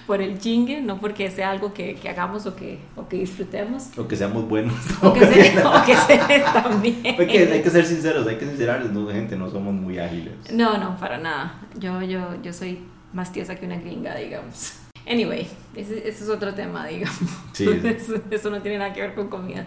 por 0.07 0.21
el 0.21 0.39
chingue, 0.39 0.81
no 0.81 0.99
porque 1.01 1.31
sea 1.31 1.51
algo 1.51 1.73
que, 1.73 1.95
que 1.95 2.09
hagamos 2.09 2.47
o 2.47 2.57
que, 2.57 2.79
o 2.97 3.09
que 3.09 3.19
disfrutemos. 3.19 3.91
O 3.97 4.07
que 4.07 4.17
seamos 4.17 4.49
buenos. 4.49 4.75
O 5.03 5.13
que, 5.13 5.27
sea, 5.27 5.69
o 5.83 5.85
que 5.85 6.39
también. 6.41 7.17
Porque 7.17 7.49
hay 7.53 7.63
que 7.63 7.71
ser 7.71 7.85
sinceros, 7.85 8.27
hay 8.27 8.37
que 8.37 8.47
sincerarles, 8.47 8.93
no, 8.93 9.09
gente, 9.09 9.37
no 9.37 9.51
somos 9.51 9.75
muy 9.75 9.99
ágiles. 9.99 10.35
No, 10.53 10.79
no, 10.79 10.97
para 10.97 11.19
nada. 11.19 11.61
Yo, 11.79 12.03
yo, 12.03 12.41
yo 12.43 12.53
soy 12.53 12.81
más 13.13 13.33
tiesa 13.33 13.57
que 13.57 13.67
una 13.67 13.77
gringa, 13.77 14.15
digamos. 14.15 14.79
Anyway, 15.09 15.49
ese, 15.75 15.99
ese 16.09 16.25
es 16.25 16.29
otro 16.29 16.55
tema, 16.55 16.87
digamos. 16.87 17.19
Sí. 17.53 17.67
Eso, 17.85 18.15
eso 18.31 18.51
no 18.51 18.63
tiene 18.63 18.79
nada 18.79 18.93
que 18.93 19.01
ver 19.01 19.15
con 19.15 19.29
comida. 19.29 19.67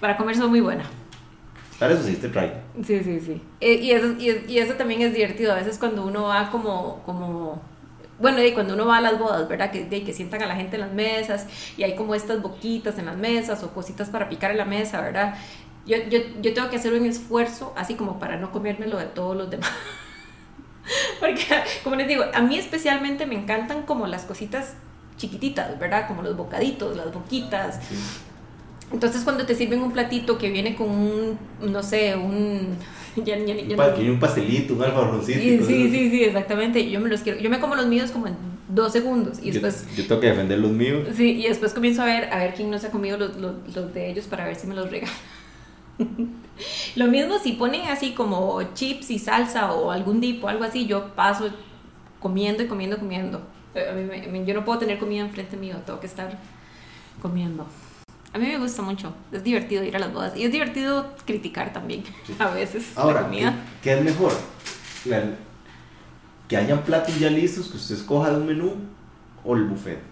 Para 0.00 0.16
comer 0.16 0.36
soy 0.36 0.48
muy 0.48 0.60
buena. 0.60 0.84
Para 1.80 1.94
eso 1.94 2.02
sí 2.02 2.16
te 2.16 2.28
trae. 2.28 2.52
Sí, 2.84 3.02
sí, 3.02 3.18
sí. 3.20 3.40
Eh, 3.58 3.76
y 3.76 3.92
eso, 3.92 4.14
y, 4.18 4.58
eso 4.58 4.74
también 4.74 5.00
es 5.00 5.14
divertido. 5.14 5.52
A 5.52 5.54
veces 5.54 5.78
cuando 5.78 6.04
uno 6.04 6.24
va 6.24 6.50
como, 6.50 7.02
como 7.06 7.62
bueno, 8.18 8.44
y 8.44 8.52
cuando 8.52 8.74
uno 8.74 8.84
va 8.84 8.98
a 8.98 9.00
las 9.00 9.18
bodas, 9.18 9.48
¿verdad? 9.48 9.70
Que, 9.70 9.88
que 9.88 10.12
sientan 10.12 10.42
a 10.42 10.46
la 10.46 10.56
gente 10.56 10.76
en 10.76 10.82
las 10.82 10.92
mesas 10.92 11.46
y 11.78 11.82
hay 11.82 11.96
como 11.96 12.14
estas 12.14 12.42
boquitas 12.42 12.98
en 12.98 13.06
las 13.06 13.16
mesas 13.16 13.64
o 13.64 13.72
cositas 13.72 14.10
para 14.10 14.28
picar 14.28 14.50
en 14.50 14.58
la 14.58 14.66
mesa, 14.66 15.00
¿verdad? 15.00 15.36
Yo, 15.86 15.96
yo, 16.10 16.18
yo 16.42 16.52
tengo 16.52 16.68
que 16.68 16.76
hacer 16.76 16.92
un 16.92 17.06
esfuerzo 17.06 17.72
así 17.78 17.94
como 17.94 18.18
para 18.18 18.36
no 18.36 18.52
comérmelo 18.52 18.98
de 18.98 19.06
todos 19.06 19.34
los 19.34 19.48
demás. 19.48 19.70
Porque, 21.20 21.46
como 21.82 21.96
les 21.96 22.08
digo, 22.08 22.24
a 22.34 22.42
mí 22.42 22.58
especialmente 22.58 23.24
me 23.24 23.36
encantan 23.36 23.84
como 23.84 24.06
las 24.06 24.24
cositas 24.24 24.74
chiquititas, 25.16 25.78
¿verdad? 25.78 26.06
Como 26.06 26.20
los 26.20 26.36
bocaditos, 26.36 26.94
las 26.94 27.10
boquitas. 27.10 27.80
Entonces 28.92 29.22
cuando 29.22 29.46
te 29.46 29.54
sirven 29.54 29.80
un 29.80 29.92
platito 29.92 30.36
que 30.38 30.50
viene 30.50 30.74
con 30.74 30.88
un, 30.88 31.38
no 31.60 31.82
sé, 31.82 32.16
un... 32.16 32.76
Ya, 33.24 33.36
un, 33.36 34.20
pastelito, 34.20 34.74
un 34.74 34.82
alfajorcito. 34.84 35.40
Sí, 35.40 35.90
sí, 35.90 36.10
sí, 36.10 36.22
exactamente. 36.22 36.88
Yo 36.88 37.00
me 37.00 37.08
los 37.08 37.22
quiero, 37.22 37.40
yo 37.40 37.50
me 37.50 37.58
como 37.58 37.74
los 37.74 37.86
míos 37.86 38.12
como 38.12 38.28
en 38.28 38.36
dos 38.68 38.92
segundos 38.92 39.40
y 39.42 39.50
después... 39.50 39.84
Yo, 39.96 40.06
tengo 40.06 40.20
que 40.20 40.28
defender 40.28 40.60
los 40.60 40.70
míos. 40.70 41.08
Sí, 41.16 41.32
y 41.32 41.48
después 41.48 41.74
comienzo 41.74 42.02
a 42.02 42.04
ver, 42.04 42.32
a 42.32 42.38
ver 42.38 42.54
quién 42.54 42.70
no 42.70 42.78
se 42.78 42.86
ha 42.86 42.90
comido 42.90 43.18
los, 43.18 43.36
los, 43.36 43.74
los 43.74 43.92
de 43.92 44.10
ellos 44.10 44.26
para 44.26 44.44
ver 44.44 44.54
si 44.54 44.68
me 44.68 44.76
los 44.76 44.88
regalan. 44.90 45.12
Lo 46.96 47.06
mismo 47.08 47.38
si 47.38 47.52
ponen 47.52 47.88
así 47.88 48.12
como 48.12 48.62
chips 48.74 49.10
y 49.10 49.18
salsa 49.18 49.72
o 49.72 49.90
algún 49.90 50.20
dip 50.20 50.44
o 50.44 50.48
algo 50.48 50.64
así, 50.64 50.86
yo 50.86 51.14
paso 51.14 51.50
comiendo 52.20 52.62
y 52.62 52.66
comiendo, 52.66 52.98
comiendo. 52.98 53.40
Eh, 53.74 54.44
yo 54.46 54.54
no 54.54 54.64
puedo 54.64 54.78
tener 54.78 54.98
comida 54.98 55.22
enfrente 55.22 55.56
mío, 55.56 55.76
tengo 55.84 56.00
que 56.00 56.06
estar 56.06 56.38
comiendo. 57.20 57.66
A 58.32 58.38
mí 58.38 58.46
me 58.46 58.58
gusta 58.58 58.82
mucho, 58.82 59.12
es 59.32 59.42
divertido 59.42 59.82
ir 59.82 59.96
a 59.96 59.98
las 59.98 60.12
bodas 60.12 60.36
y 60.36 60.44
es 60.44 60.52
divertido 60.52 61.14
criticar 61.26 61.72
también 61.72 62.04
a 62.38 62.50
veces 62.50 62.96
Ahora, 62.96 63.28
¿qué, 63.28 63.50
¿qué, 63.82 63.98
es 63.98 64.04
mejor? 64.04 64.32
que 66.46 66.56
hayan 66.56 66.82
platos 66.82 67.18
ya 67.18 67.30
listos 67.30 67.68
que 67.68 67.76
usted 67.76 67.96
escoja 67.96 68.30
de 68.30 68.36
un 68.36 68.46
menú 68.46 68.74
o 69.44 69.56
el 69.56 69.64
buffet. 69.64 70.09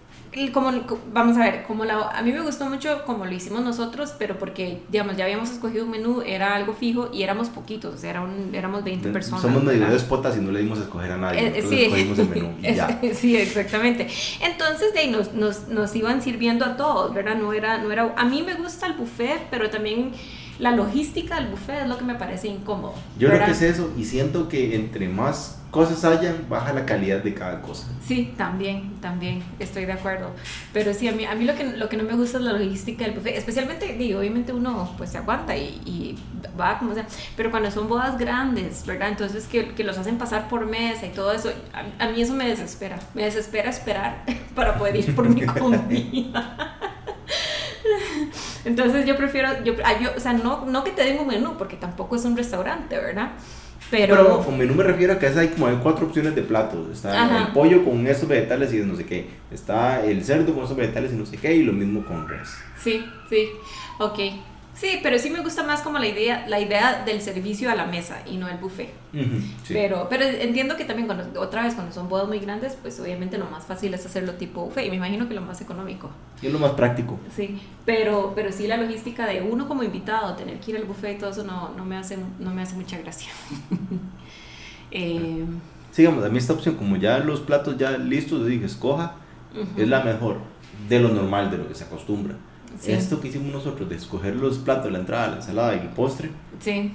Como, 0.53 0.71
vamos 1.11 1.37
a 1.37 1.39
ver, 1.39 1.63
como 1.63 1.85
la, 1.85 2.09
a 2.09 2.21
mí 2.21 2.31
me 2.31 2.41
gustó 2.41 2.65
mucho 2.69 3.03
como 3.05 3.25
lo 3.25 3.31
hicimos 3.31 3.61
nosotros, 3.61 4.13
pero 4.17 4.37
porque, 4.37 4.81
digamos, 4.89 5.17
ya 5.17 5.25
habíamos 5.25 5.49
escogido 5.49 5.85
un 5.85 5.91
menú, 5.91 6.21
era 6.21 6.55
algo 6.55 6.73
fijo 6.73 7.09
y 7.11 7.23
éramos 7.23 7.49
poquitos, 7.49 7.95
o 7.95 7.97
sea, 7.97 8.11
era 8.11 8.21
un, 8.21 8.53
éramos 8.53 8.83
20 8.83 9.09
personas. 9.09 9.41
Somos 9.41 9.63
medio 9.63 9.89
despotas 9.89 10.37
y 10.37 10.41
no 10.41 10.51
le 10.51 10.61
dimos 10.61 10.79
a 10.79 10.83
escoger 10.83 11.11
a 11.11 11.17
nadie, 11.17 11.47
eh, 11.47 11.65
sí. 11.67 11.83
escogimos 11.83 12.19
el 12.19 12.29
menú. 12.29 12.49
ya. 12.61 12.99
sí, 13.13 13.37
exactamente. 13.37 14.07
Entonces, 14.41 14.93
de 14.93 14.99
ahí 14.99 15.09
nos, 15.09 15.33
nos, 15.33 15.67
nos, 15.67 15.95
iban 15.95 16.21
sirviendo 16.21 16.63
a 16.65 16.77
todos, 16.77 17.13
¿verdad? 17.13 17.35
No 17.35 17.51
era, 17.51 17.79
no 17.79 17.91
era, 17.91 18.13
a 18.15 18.25
mí 18.25 18.43
me 18.43 18.53
gusta 18.53 18.85
el 18.85 18.93
buffet, 18.93 19.47
pero 19.49 19.69
también 19.69 20.11
la 20.59 20.71
logística 20.71 21.35
del 21.35 21.47
buffet 21.47 21.83
es 21.83 21.87
lo 21.87 21.97
que 21.97 22.05
me 22.05 22.15
parece 22.15 22.47
incómodo. 22.47 22.93
Yo 23.17 23.29
creo 23.29 23.45
que 23.45 23.51
es 23.51 23.61
eso 23.61 23.91
y 23.97 24.05
siento 24.05 24.47
que 24.49 24.75
entre 24.75 25.07
más 25.07 25.59
cosas 25.71 26.03
hayan, 26.03 26.47
baja 26.49 26.73
la 26.73 26.85
calidad 26.85 27.23
de 27.23 27.33
cada 27.33 27.61
cosa. 27.61 27.87
Sí, 28.03 28.33
también, 28.35 28.99
también, 29.01 29.43
estoy 29.59 29.85
de 29.85 29.93
acuerdo. 29.93 30.31
Pero 30.73 30.93
sí, 30.93 31.07
a 31.07 31.11
mí, 31.11 31.25
a 31.25 31.35
mí 31.35 31.45
lo, 31.45 31.55
que, 31.55 31.63
lo 31.63 31.89
que 31.89 31.97
no 31.97 32.03
me 32.03 32.13
gusta 32.13 32.39
es 32.39 32.43
la 32.43 32.53
logística 32.53 33.05
del 33.05 33.13
buffet, 33.13 33.37
especialmente, 33.37 33.93
digo, 33.93 34.19
obviamente 34.19 34.51
uno 34.51 34.93
pues 34.97 35.11
se 35.11 35.19
aguanta 35.19 35.55
y, 35.55 35.81
y, 35.85 36.17
va 36.59 36.79
como 36.79 36.93
sea, 36.93 37.05
pero 37.37 37.51
cuando 37.51 37.69
son 37.71 37.87
bodas 37.87 38.17
grandes, 38.17 38.85
¿verdad? 38.85 39.09
Entonces 39.09 39.47
que, 39.47 39.73
que 39.75 39.83
los 39.83 39.97
hacen 39.97 40.17
pasar 40.17 40.49
por 40.49 40.65
mesa 40.65 41.05
y 41.05 41.09
todo 41.09 41.31
eso, 41.31 41.51
a, 41.73 42.03
a 42.03 42.09
mí 42.09 42.21
eso 42.21 42.33
me 42.33 42.47
desespera, 42.47 42.99
me 43.13 43.23
desespera 43.23 43.69
esperar 43.69 44.23
para 44.55 44.77
poder 44.77 44.95
ir 44.95 45.15
por 45.15 45.29
mi 45.29 45.41
comida. 45.45 46.78
Entonces 48.69 49.03
yo 49.03 49.17
prefiero, 49.17 49.63
yo, 49.63 49.73
ah, 49.83 49.99
yo, 49.99 50.11
o 50.15 50.19
sea, 50.19 50.33
no, 50.33 50.63
no 50.65 50.83
que 50.83 50.91
te 50.91 51.03
den 51.03 51.19
un 51.19 51.25
menú, 51.25 51.57
porque 51.57 51.75
tampoco 51.75 52.15
es 52.15 52.23
un 52.23 52.37
restaurante, 52.37 52.95
¿verdad? 52.99 53.31
Pero, 53.89 54.15
Pero 54.15 54.45
con 54.45 54.59
menú 54.59 54.75
me 54.75 54.83
refiero 54.83 55.13
a 55.13 55.17
que 55.17 55.25
hay 55.25 55.47
como 55.47 55.65
hay 55.65 55.79
cuatro 55.81 56.05
opciones 56.05 56.35
de 56.35 56.43
platos. 56.43 56.87
Está 56.93 57.47
el 57.47 57.47
pollo 57.51 57.83
con 57.83 58.05
estos 58.05 58.29
vegetales 58.29 58.71
y 58.71 58.77
no 58.77 58.95
sé 58.95 59.05
qué. 59.05 59.27
Está 59.49 60.05
el 60.05 60.23
cerdo 60.23 60.53
con 60.53 60.61
estos 60.61 60.77
vegetales 60.77 61.11
y 61.11 61.15
no 61.15 61.25
sé 61.25 61.37
qué. 61.37 61.55
Y 61.55 61.63
lo 61.63 61.73
mismo 61.73 62.05
con 62.05 62.27
res. 62.27 62.49
Sí, 62.77 63.03
sí. 63.27 63.49
Ok. 63.97 64.19
Sí, 64.79 64.99
pero 65.03 65.19
sí 65.19 65.29
me 65.29 65.41
gusta 65.41 65.63
más 65.63 65.81
como 65.81 65.99
la 65.99 66.07
idea, 66.07 66.47
la 66.47 66.57
idea 66.57 67.03
del 67.03 67.19
servicio 67.21 67.69
a 67.69 67.75
la 67.75 67.85
mesa 67.85 68.19
y 68.25 68.37
no 68.37 68.47
el 68.47 68.57
buffet. 68.59 68.89
pero, 69.67 70.07
pero 70.09 70.23
entiendo 70.23 70.77
que 70.77 70.85
también 70.85 71.05
cuando, 71.05 71.41
otra 71.41 71.63
vez 71.63 71.73
cuando 71.73 71.93
son 71.93 72.07
bodas 72.07 72.29
muy 72.29 72.39
grandes, 72.39 72.77
pues 72.81 72.97
obviamente 73.01 73.37
lo 73.37 73.45
más 73.45 73.65
fácil 73.65 73.93
es 73.93 74.05
hacerlo 74.05 74.35
tipo 74.35 74.63
buffet 74.63 74.85
y 74.85 74.89
me 74.89 74.95
imagino 74.95 75.27
que 75.27 75.33
lo 75.33 75.41
más 75.41 75.59
económico. 75.59 76.09
Y 76.41 76.47
es 76.47 76.53
lo 76.53 76.59
más 76.59 76.71
práctico. 76.71 77.19
Sí, 77.35 77.59
pero, 77.85 78.31
pero 78.33 78.53
sí 78.53 78.67
la 78.67 78.77
logística 78.77 79.25
de 79.25 79.41
uno 79.41 79.67
como 79.67 79.83
invitado, 79.83 80.35
tener 80.35 80.61
que 80.61 80.71
ir 80.71 80.77
al 80.77 80.85
buffet 80.85 81.17
y 81.17 81.19
todo 81.19 81.31
eso 81.31 81.43
no, 81.43 81.73
no, 81.75 81.83
me, 81.83 81.97
hace, 81.97 82.17
no 82.39 82.53
me 82.53 82.61
hace 82.61 82.75
mucha 82.75 82.97
gracia. 82.99 83.31
eh, 84.91 85.43
Sigamos, 85.91 86.23
a 86.23 86.29
mí 86.29 86.37
esta 86.37 86.53
opción, 86.53 86.75
como 86.75 86.95
ya 86.95 87.17
los 87.19 87.41
platos 87.41 87.77
ya 87.77 87.97
listos, 87.97 88.47
dije, 88.47 88.65
escoja, 88.65 89.15
es 89.75 89.89
la 89.89 90.03
mejor 90.05 90.37
de 90.87 91.01
lo 91.01 91.09
normal, 91.09 91.51
de 91.51 91.57
lo 91.57 91.67
que 91.67 91.75
se 91.75 91.83
acostumbra. 91.83 92.35
Esto 92.87 93.19
que 93.19 93.27
hicimos 93.27 93.53
nosotros 93.53 93.89
de 93.89 93.95
escoger 93.95 94.35
los 94.35 94.57
platos, 94.59 94.91
la 94.91 94.99
entrada, 94.99 95.27
la 95.29 95.35
ensalada 95.37 95.75
y 95.75 95.79
el 95.79 95.89
postre. 95.89 96.29
Sí. 96.59 96.93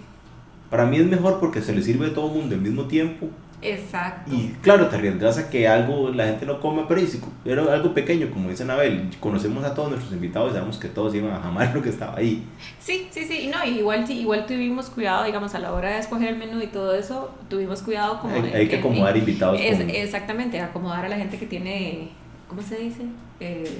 Para 0.70 0.86
mí 0.86 0.96
es 0.96 1.06
mejor 1.06 1.40
porque 1.40 1.60
se 1.62 1.74
le 1.74 1.82
sirve 1.82 2.08
a 2.08 2.14
todo 2.14 2.28
el 2.28 2.40
mundo 2.40 2.54
al 2.54 2.60
mismo 2.60 2.84
tiempo. 2.84 3.28
Exacto. 3.64 4.30
Y 4.34 4.54
claro, 4.60 4.88
te 4.88 4.96
arriesgas 4.96 5.38
a 5.38 5.48
que 5.48 5.66
algo 5.66 6.10
la 6.10 6.26
gente 6.26 6.44
no 6.44 6.60
come, 6.60 6.84
pero, 6.86 7.00
pero 7.42 7.70
algo 7.72 7.94
pequeño, 7.94 8.30
como 8.30 8.50
dice 8.50 8.62
Anabel, 8.62 9.08
conocemos 9.20 9.64
a 9.64 9.74
todos 9.74 9.88
nuestros 9.90 10.12
invitados 10.12 10.50
y 10.50 10.54
sabemos 10.54 10.76
que 10.76 10.88
todos 10.88 11.14
iban 11.14 11.32
a 11.32 11.40
jamar 11.40 11.70
lo 11.74 11.82
que 11.82 11.88
estaba 11.88 12.18
ahí. 12.18 12.44
Sí, 12.78 13.08
sí, 13.10 13.24
sí, 13.24 13.50
no, 13.52 13.64
igual, 13.64 14.08
igual 14.10 14.46
tuvimos 14.46 14.90
cuidado, 14.90 15.24
digamos, 15.24 15.54
a 15.54 15.58
la 15.58 15.72
hora 15.72 15.90
de 15.90 15.98
escoger 15.98 16.28
el 16.28 16.36
menú 16.36 16.60
y 16.60 16.66
todo 16.66 16.94
eso, 16.94 17.34
tuvimos 17.48 17.82
cuidado 17.82 18.20
como... 18.20 18.34
Hay, 18.34 18.68
que 18.68 18.76
acomodar 18.76 19.16
invitados. 19.16 19.58
Exactamente, 19.60 20.60
acomodar 20.60 21.06
a 21.06 21.08
la 21.08 21.16
gente 21.16 21.38
que 21.38 21.46
tiene, 21.46 22.10
¿cómo 22.48 22.60
se 22.60 22.76
dice? 22.76 23.04
Eh, 23.40 23.78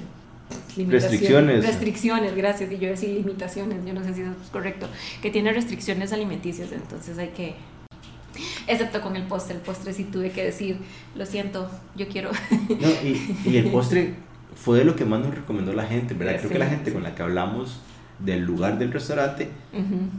restricciones. 0.87 1.65
Restricciones, 1.65 2.35
gracias. 2.35 2.71
Y 2.71 2.77
yo 2.77 2.89
decía 2.89 3.09
limitaciones, 3.09 3.85
yo 3.85 3.93
no 3.93 4.03
sé 4.03 4.13
si 4.13 4.21
eso 4.21 4.31
es 4.43 4.49
correcto. 4.49 4.87
Que 5.21 5.31
tiene 5.31 5.53
restricciones 5.53 6.13
alimenticias, 6.13 6.71
entonces 6.71 7.17
hay 7.17 7.29
que. 7.29 7.55
Excepto 8.67 9.01
con 9.01 9.15
el 9.15 9.23
postre. 9.23 9.55
El 9.55 9.61
postre 9.61 9.93
sí 9.93 10.03
tuve 10.05 10.31
que 10.31 10.43
decir, 10.43 10.77
lo 11.15 11.25
siento, 11.25 11.69
yo 11.95 12.07
quiero. 12.07 12.31
No, 12.69 12.89
y, 13.03 13.37
y 13.45 13.57
el 13.57 13.71
postre 13.71 14.15
fue 14.55 14.79
de 14.79 14.85
lo 14.85 14.95
que 14.95 15.05
más 15.05 15.19
nos 15.19 15.33
recomendó 15.35 15.73
la 15.73 15.85
gente, 15.85 16.13
¿verdad? 16.13 16.37
Creo 16.39 16.51
que 16.51 16.59
la 16.59 16.67
gente 16.67 16.91
con 16.91 17.03
la 17.03 17.13
que 17.15 17.21
hablamos 17.21 17.79
del 18.19 18.45
lugar 18.45 18.79
del 18.79 18.91
restaurante 18.91 19.49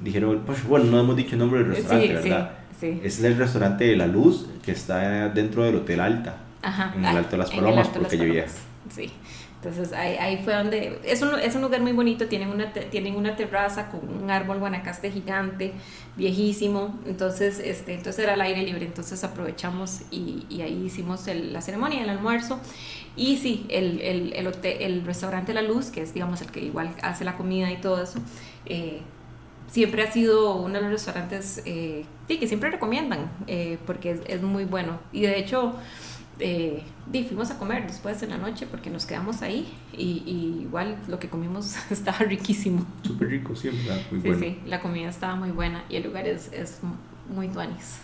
dijeron, 0.02 0.42
pues 0.44 0.62
bueno, 0.66 0.86
no 0.86 1.00
hemos 1.00 1.16
dicho 1.16 1.32
el 1.32 1.38
nombre 1.38 1.60
del 1.60 1.68
restaurante, 1.70 2.12
¿verdad? 2.14 2.50
Sí, 2.78 3.00
Es 3.02 3.22
el 3.24 3.36
restaurante 3.38 3.84
de 3.84 3.96
La 3.96 4.06
Luz 4.06 4.46
que 4.62 4.72
está 4.72 5.30
dentro 5.30 5.64
del 5.64 5.76
Hotel 5.76 6.00
Alta, 6.00 6.36
Ajá, 6.60 6.92
en 6.94 7.04
el 7.06 7.16
Alto 7.16 7.30
de 7.32 7.38
las 7.38 7.50
Palomas, 7.50 7.88
porque 7.88 8.18
yo 8.18 8.42
Sí. 8.94 9.10
Entonces 9.56 9.92
ahí, 9.92 10.16
ahí 10.16 10.40
fue 10.44 10.54
donde, 10.54 11.00
es 11.04 11.22
un, 11.22 11.38
es 11.40 11.54
un 11.54 11.62
lugar 11.62 11.80
muy 11.80 11.92
bonito, 11.92 12.26
tienen 12.28 12.50
una, 12.50 12.72
tienen 12.72 13.16
una 13.16 13.36
terraza 13.36 13.88
con 13.88 14.22
un 14.22 14.30
árbol 14.30 14.58
guanacaste 14.58 15.10
gigante, 15.10 15.72
viejísimo, 16.16 16.98
entonces, 17.06 17.58
este, 17.58 17.94
entonces 17.94 18.22
era 18.22 18.34
al 18.34 18.40
aire 18.42 18.62
libre, 18.62 18.84
entonces 18.84 19.24
aprovechamos 19.24 20.02
y, 20.10 20.46
y 20.50 20.60
ahí 20.60 20.84
hicimos 20.84 21.26
la 21.26 21.60
ceremonia, 21.62 22.02
el 22.02 22.10
almuerzo, 22.10 22.60
y 23.16 23.38
sí, 23.38 23.66
el, 23.70 24.00
el, 24.02 24.34
el, 24.34 24.52
el, 24.62 25.04
restaurante 25.04 25.54
La 25.54 25.62
Luz, 25.62 25.86
que 25.86 26.02
es 26.02 26.12
digamos 26.12 26.42
el 26.42 26.50
que 26.50 26.60
igual 26.60 26.94
hace 27.02 27.24
la 27.24 27.36
comida 27.36 27.72
y 27.72 27.78
todo 27.78 28.02
eso, 28.02 28.20
eh, 28.66 29.00
siempre 29.68 30.02
ha 30.02 30.12
sido 30.12 30.54
uno 30.56 30.74
de 30.74 30.82
los 30.82 30.90
restaurantes 30.90 31.62
eh, 31.64 32.04
sí, 32.28 32.38
que 32.38 32.46
siempre 32.46 32.70
recomiendan, 32.70 33.30
eh, 33.46 33.78
porque 33.86 34.12
es, 34.12 34.20
es 34.26 34.42
muy 34.42 34.64
bueno, 34.64 35.00
y 35.12 35.22
de 35.22 35.38
hecho 35.38 35.74
eh, 36.38 36.82
fuimos 37.28 37.50
a 37.50 37.58
comer 37.58 37.86
después 37.86 38.20
de 38.20 38.26
la 38.26 38.36
noche 38.36 38.66
porque 38.70 38.90
nos 38.90 39.06
quedamos 39.06 39.42
ahí 39.42 39.66
y, 39.92 40.62
igual 40.62 40.98
lo 41.08 41.18
que 41.18 41.28
comimos 41.28 41.76
estaba 41.90 42.18
riquísimo. 42.18 42.86
Súper 43.02 43.28
rico, 43.28 43.54
siempre, 43.54 44.04
muy 44.10 44.20
sí, 44.20 44.40
Sí, 44.40 44.58
la 44.66 44.80
comida 44.80 45.08
estaba 45.08 45.36
muy 45.36 45.50
buena 45.50 45.84
y 45.88 45.96
el 45.96 46.04
lugar 46.04 46.26
es, 46.26 46.52
es 46.52 46.80
muy 47.28 47.48
tuanis. 47.48 47.98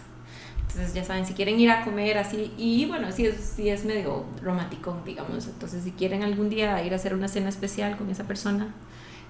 Entonces 0.69 0.95
ya 0.95 1.05
saben, 1.05 1.27
si 1.27 1.35
quieren 1.35 1.61
ir 1.61 1.71
a 1.71 1.85
comer 1.85 2.17
así, 2.17 2.51
y 2.57 2.87
bueno, 2.87 3.13
sí 3.13 3.27
es, 3.27 3.37
sí 3.57 3.69
es 3.69 3.85
medio 3.85 4.25
romántico, 4.43 4.97
digamos. 5.05 5.47
Entonces 5.47 5.85
si 5.85 5.91
quieren 5.91 6.23
algún 6.23 6.49
día 6.49 6.83
ir 6.83 6.95
a 6.95 6.97
hacer 6.97 7.15
una 7.15 7.29
cena 7.29 7.51
especial 7.51 7.99
con 7.99 8.09
esa 8.09 8.25
persona, 8.25 8.75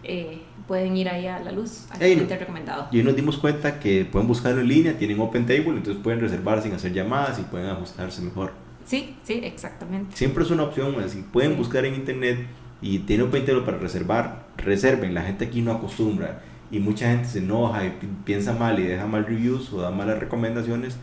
eh, 0.05 0.43
pueden 0.69 0.97
ir 0.97 1.09
ahí 1.09 1.27
a 1.27 1.41
la 1.41 1.51
luz, 1.51 1.87
altamente 1.91 2.37
recomendado. 2.37 2.89
Y 2.93 2.99
hoy 2.99 3.05
nos 3.05 3.17
dimos 3.17 3.39
cuenta 3.39 3.81
que 3.81 4.05
pueden 4.05 4.29
buscarlo 4.29 4.61
en 4.61 4.69
línea, 4.69 4.97
tienen 4.97 5.19
Open 5.21 5.47
Table, 5.47 5.71
entonces 5.71 5.97
pueden 6.03 6.21
reservar 6.21 6.63
sin 6.63 6.75
hacer 6.75 6.93
llamadas 6.93 7.41
y 7.41 7.43
pueden 7.43 7.69
ajustarse 7.69 8.23
mejor. 8.23 8.53
Sí, 8.85 9.17
sí, 9.23 9.41
exactamente. 9.43 10.17
Siempre 10.17 10.45
es 10.45 10.51
una 10.51 10.65
opción, 10.65 10.95
si 11.09 11.23
pueden 11.23 11.57
buscar 11.57 11.85
en 11.85 11.95
internet 11.95 12.47
y 12.81 13.01
tienen 13.01 13.27
un 13.27 13.33
pentero 13.33 13.65
para 13.65 13.79
reservar, 13.79 14.47
reserven, 14.57 15.15
la 15.15 15.23
gente 15.23 15.47
aquí 15.47 15.61
no 15.61 15.73
acostumbra 15.73 16.43
y 16.71 16.79
mucha 16.81 17.09
gente 17.11 17.29
se 17.29 17.39
enoja 17.39 17.85
y 17.85 17.99
piensa 18.25 18.55
mal 18.55 18.79
y 18.81 18.85
deja 18.85 19.07
mal 19.07 19.27
reviews 19.27 19.73
o 19.73 19.81
da 19.81 19.91
malas 19.91 20.19
recomendaciones 20.19 20.97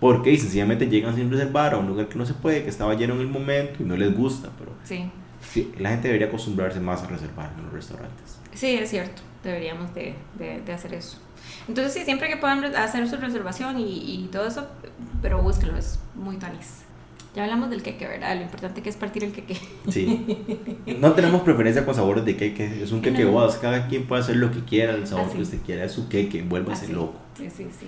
porque 0.00 0.36
sencillamente 0.36 0.86
llegan 0.86 1.16
sin 1.16 1.30
reservar 1.30 1.74
a 1.74 1.78
un 1.78 1.88
lugar 1.88 2.08
que 2.08 2.16
no 2.16 2.24
se 2.24 2.34
puede, 2.34 2.62
que 2.62 2.68
estaba 2.68 2.94
lleno 2.94 3.14
en 3.14 3.20
el 3.20 3.26
momento 3.26 3.82
y 3.82 3.86
no 3.86 3.96
les 3.96 4.16
gusta, 4.16 4.50
pero 4.58 4.72
sí. 4.84 5.10
la 5.78 5.90
gente 5.90 6.08
debería 6.08 6.28
acostumbrarse 6.28 6.78
más 6.78 7.02
a 7.02 7.06
reservar 7.08 7.52
en 7.56 7.64
los 7.64 7.72
restaurantes. 7.72 8.38
Sí, 8.54 8.74
es 8.74 8.90
cierto, 8.90 9.22
deberíamos 9.42 9.92
de, 9.94 10.14
de, 10.38 10.72
hacer 10.72 10.94
eso. 10.94 11.18
Entonces 11.66 11.94
sí, 11.94 12.04
siempre 12.04 12.28
que 12.28 12.36
puedan 12.36 12.64
hacer 12.76 13.08
su 13.08 13.16
reservación 13.16 13.80
y, 13.80 14.24
y 14.24 14.28
todo 14.30 14.46
eso, 14.46 14.68
pero 15.20 15.42
búsquenlo, 15.42 15.76
es 15.76 15.98
muy 16.14 16.36
tanis. 16.36 16.84
Ya 17.34 17.44
hablamos 17.44 17.70
del 17.70 17.82
queque, 17.82 18.06
¿verdad? 18.06 18.34
Lo 18.36 18.42
importante 18.42 18.82
que 18.82 18.88
es 18.88 18.96
partir 18.96 19.22
el 19.24 19.32
queque. 19.32 19.56
Sí. 19.88 20.36
No 20.98 21.12
tenemos 21.12 21.42
preferencia 21.42 21.84
con 21.84 21.94
sabores 21.94 22.24
de 22.24 22.36
queque. 22.36 22.82
Es 22.82 22.90
un 22.90 23.02
queque 23.02 23.24
no. 23.24 23.48
Cada 23.60 23.86
quien 23.86 24.06
puede 24.06 24.22
hacer 24.22 24.36
lo 24.36 24.50
que 24.50 24.64
quiera, 24.64 24.94
el 24.94 25.06
sabor 25.06 25.30
que 25.30 25.42
usted 25.42 25.58
quiera. 25.64 25.84
Es 25.84 25.92
su 25.92 26.08
queque. 26.08 26.42
Vuélvase 26.42 26.86
Así. 26.86 26.92
loco. 26.92 27.18
Sí, 27.36 27.48
sí, 27.50 27.66
sí. 27.78 27.86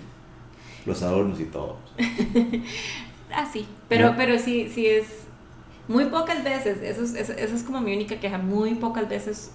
Los 0.87 1.03
adornos 1.03 1.41
y 1.41 1.45
todo. 1.45 1.79
Así. 3.35 3.67
Pero, 3.89 4.15
pero 4.17 4.39
sí, 4.39 4.71
sí 4.73 4.87
es. 4.87 5.25
Muy 5.89 6.05
pocas 6.05 6.45
veces. 6.45 6.83
Eso 6.83 7.03
es, 7.03 7.15
eso, 7.15 7.33
eso 7.33 7.55
es 7.57 7.63
como 7.63 7.81
mi 7.81 7.95
única 7.95 8.21
queja. 8.21 8.39
Muy 8.39 8.75
pocas 8.75 9.09
veces 9.09 9.51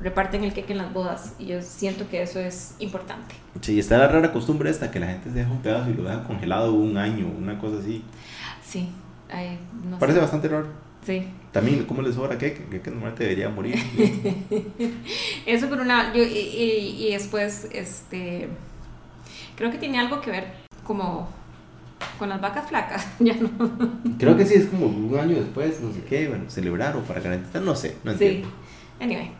reparten 0.00 0.44
el 0.44 0.52
queque 0.52 0.72
en 0.72 0.78
las 0.78 0.92
bodas 0.92 1.34
y 1.38 1.46
yo 1.46 1.62
siento 1.62 2.08
que 2.08 2.22
eso 2.22 2.40
es 2.40 2.74
importante. 2.78 3.34
Sí, 3.60 3.78
está 3.78 3.98
la 3.98 4.08
rara 4.08 4.32
costumbre 4.32 4.70
esta 4.70 4.90
que 4.90 5.00
la 5.00 5.06
gente 5.06 5.30
deja 5.30 5.50
un 5.50 5.62
pedazo 5.62 5.90
y 5.90 5.94
lo 5.94 6.02
deja 6.02 6.24
congelado 6.24 6.72
un 6.72 6.96
año, 6.96 7.26
una 7.26 7.58
cosa 7.58 7.78
así. 7.78 8.02
Sí, 8.64 8.88
Parece 9.98 10.20
bastante 10.20 10.48
raro. 10.48 10.66
Sí. 11.04 11.24
También, 11.52 11.84
¿cómo 11.84 12.02
les 12.02 12.14
sobra 12.14 12.38
qué? 12.38 12.54
Que, 12.54 12.80
que 12.80 12.90
normalmente 12.90 13.24
debería 13.24 13.48
morir. 13.48 13.76
Eso 15.46 15.68
por 15.68 15.80
una... 15.80 16.14
Yo, 16.14 16.22
y, 16.22 16.96
y, 16.98 17.12
después, 17.12 17.68
este... 17.72 18.48
Creo 19.56 19.70
que 19.70 19.78
tiene 19.78 19.98
algo 19.98 20.20
que 20.20 20.30
ver 20.30 20.52
como 20.84 21.28
con 22.18 22.28
las 22.28 22.40
vacas 22.40 22.68
flacas, 22.68 23.06
ya 23.20 23.34
no. 23.34 23.50
Creo 24.18 24.36
que 24.36 24.46
sí, 24.46 24.54
es 24.54 24.66
como 24.66 24.86
un 24.86 25.16
año 25.18 25.36
después, 25.36 25.80
no 25.80 25.92
sé 25.92 26.02
qué, 26.08 26.28
bueno, 26.28 26.48
celebrar 26.48 26.96
o 26.96 27.00
para 27.02 27.20
garantizar, 27.20 27.62
no 27.62 27.76
sé, 27.76 27.96
no 28.02 28.12
entiendo. 28.12 28.48
Sí, 28.48 29.04
anyway, 29.04 29.32